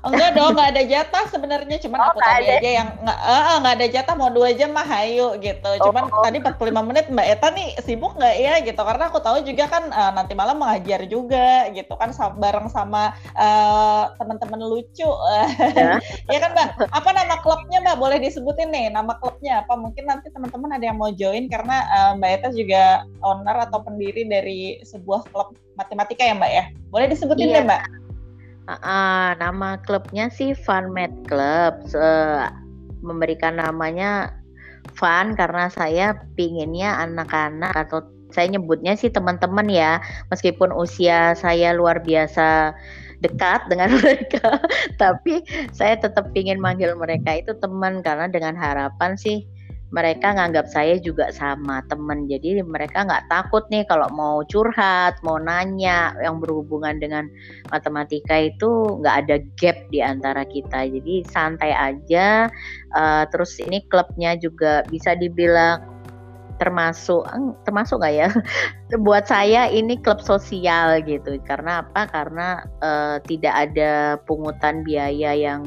[0.09, 1.77] enggak dong nggak ada jatah sebenarnya.
[1.83, 2.59] Cuman oh, aku tadi ada.
[2.63, 5.71] aja yang nggak uh, nggak ada jatah mau dua jam mah hayu gitu.
[5.83, 6.25] Cuman oh, oh.
[6.25, 8.81] tadi 45 menit mbak Eta nih sibuk nggak ya gitu.
[8.81, 14.15] Karena aku tahu juga kan uh, nanti malam mengajar juga gitu kan bareng sama uh,
[14.17, 15.07] teman-teman lucu.
[15.07, 15.99] Ya.
[16.33, 16.69] ya kan mbak?
[16.91, 17.97] Apa nama klubnya mbak?
[17.99, 19.75] Boleh disebutin nih nama klubnya apa?
[19.75, 24.23] Mungkin nanti teman-teman ada yang mau join karena uh, mbak Eta juga owner atau pendiri
[24.27, 26.65] dari sebuah klub matematika ya mbak ya?
[26.89, 27.61] Boleh disebutin iya.
[27.61, 28.06] deh mbak
[28.67, 31.87] Uh, nama klubnya sih Fun Med Club.
[31.95, 32.51] Uh,
[33.07, 34.35] memberikan namanya
[34.99, 38.03] fun karena saya pinginnya anak-anak atau
[38.35, 40.03] saya nyebutnya sih teman-teman ya,
[40.35, 42.75] meskipun usia saya luar biasa
[43.23, 44.61] dekat dengan mereka,
[45.01, 49.47] tapi saya tetap pingin manggil mereka itu teman karena dengan harapan sih
[49.95, 52.27] mereka nganggap saya juga sama temen.
[52.27, 56.13] Jadi mereka nggak takut nih kalau mau curhat mau nanya.
[56.21, 57.31] Yang berhubungan dengan
[57.71, 60.91] matematika itu nggak ada gap di antara kita.
[60.91, 62.51] Jadi santai aja.
[62.97, 65.96] Uh, terus ini klubnya juga bisa dibilang
[66.57, 67.25] termasuk
[67.65, 68.29] termasuk nggak ya?
[69.07, 71.37] Buat saya ini klub sosial gitu.
[71.45, 72.09] Karena apa?
[72.09, 75.67] Karena uh, tidak ada pungutan biaya yang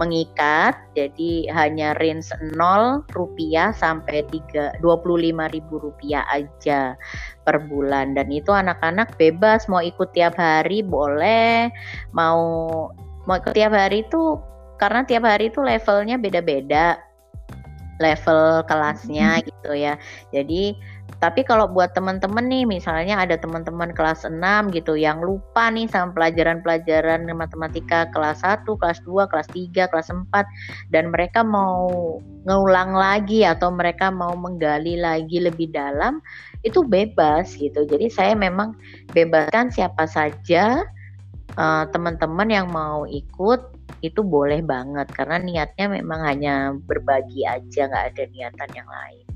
[0.00, 0.78] mengikat.
[0.96, 6.94] Jadi hanya range 0 rupiah sampai tiga dua puluh lima ribu rupiah aja
[7.44, 8.14] per bulan.
[8.14, 11.68] Dan itu anak-anak bebas mau ikut tiap hari boleh.
[12.16, 12.40] Mau
[13.28, 14.40] mau ikut tiap hari itu
[14.80, 17.09] karena tiap hari itu levelnya beda-beda
[18.00, 19.44] level kelasnya hmm.
[19.46, 19.94] gitu ya.
[20.32, 20.74] Jadi
[21.20, 24.40] tapi kalau buat teman-teman nih misalnya ada teman-teman kelas 6
[24.72, 30.94] gitu yang lupa nih sama pelajaran-pelajaran matematika kelas 1, kelas 2, kelas 3, kelas 4
[30.94, 32.16] dan mereka mau
[32.48, 36.24] ngulang lagi atau mereka mau menggali lagi lebih dalam
[36.64, 37.84] itu bebas gitu.
[37.84, 38.72] Jadi saya memang
[39.12, 40.80] bebaskan siapa saja
[41.58, 48.06] uh, teman-teman yang mau ikut itu boleh banget karena niatnya memang hanya berbagi aja nggak
[48.14, 49.26] ada niatan yang lain.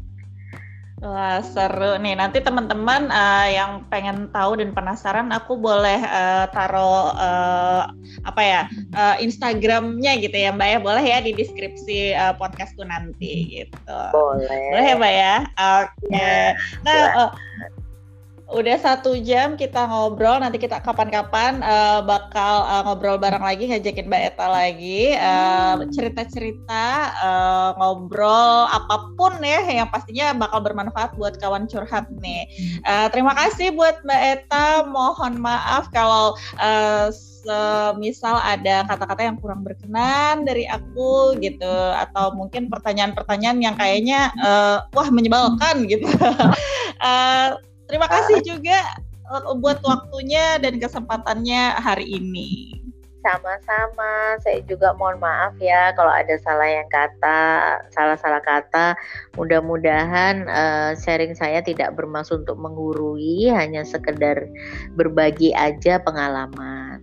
[1.04, 7.12] Wah seru nih nanti teman-teman uh, yang pengen tahu dan penasaran aku boleh uh, taruh
[7.12, 7.92] uh,
[8.24, 8.60] apa ya
[8.96, 14.00] uh, Instagramnya gitu ya Mbak ya boleh ya di deskripsi uh, podcastku nanti gitu.
[14.16, 14.64] Boleh.
[14.72, 15.36] Boleh ya Mbak ya.
[15.44, 16.08] Oke.
[16.08, 16.16] Okay.
[16.16, 17.04] Ya, nah.
[17.28, 17.30] Uh,
[18.52, 24.04] udah satu jam kita ngobrol nanti kita kapan-kapan uh, bakal uh, ngobrol bareng lagi ngajakin
[24.04, 26.84] Mbak Eta lagi uh, cerita-cerita
[27.24, 32.44] uh, ngobrol apa pun ya yang pastinya bakal bermanfaat buat kawan curhat nih
[32.84, 37.08] uh, terima kasih buat Mbak Eta mohon maaf kalau uh,
[38.00, 44.84] misal ada kata-kata yang kurang berkenan dari aku gitu atau mungkin pertanyaan-pertanyaan yang kayaknya uh,
[44.96, 46.08] wah menyebalkan gitu.
[47.04, 47.56] uh,
[47.86, 48.78] terima kasih juga
[49.58, 52.80] buat waktunya dan kesempatannya hari ini.
[53.24, 57.40] Sama-sama, saya juga mohon maaf ya kalau ada salah yang kata,
[57.96, 58.92] salah-salah kata.
[59.40, 64.44] Mudah-mudahan uh, sharing saya tidak bermaksud untuk menggurui, hanya sekedar
[64.92, 67.00] berbagi aja pengalaman.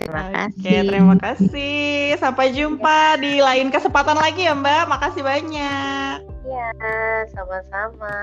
[0.00, 0.78] Terima Oke, kasih.
[0.88, 2.16] terima kasih.
[2.16, 4.88] Sampai jumpa di lain kesempatan lagi ya Mbak.
[4.88, 6.16] Makasih banyak.
[6.48, 6.72] Iya,
[7.36, 8.16] sama-sama.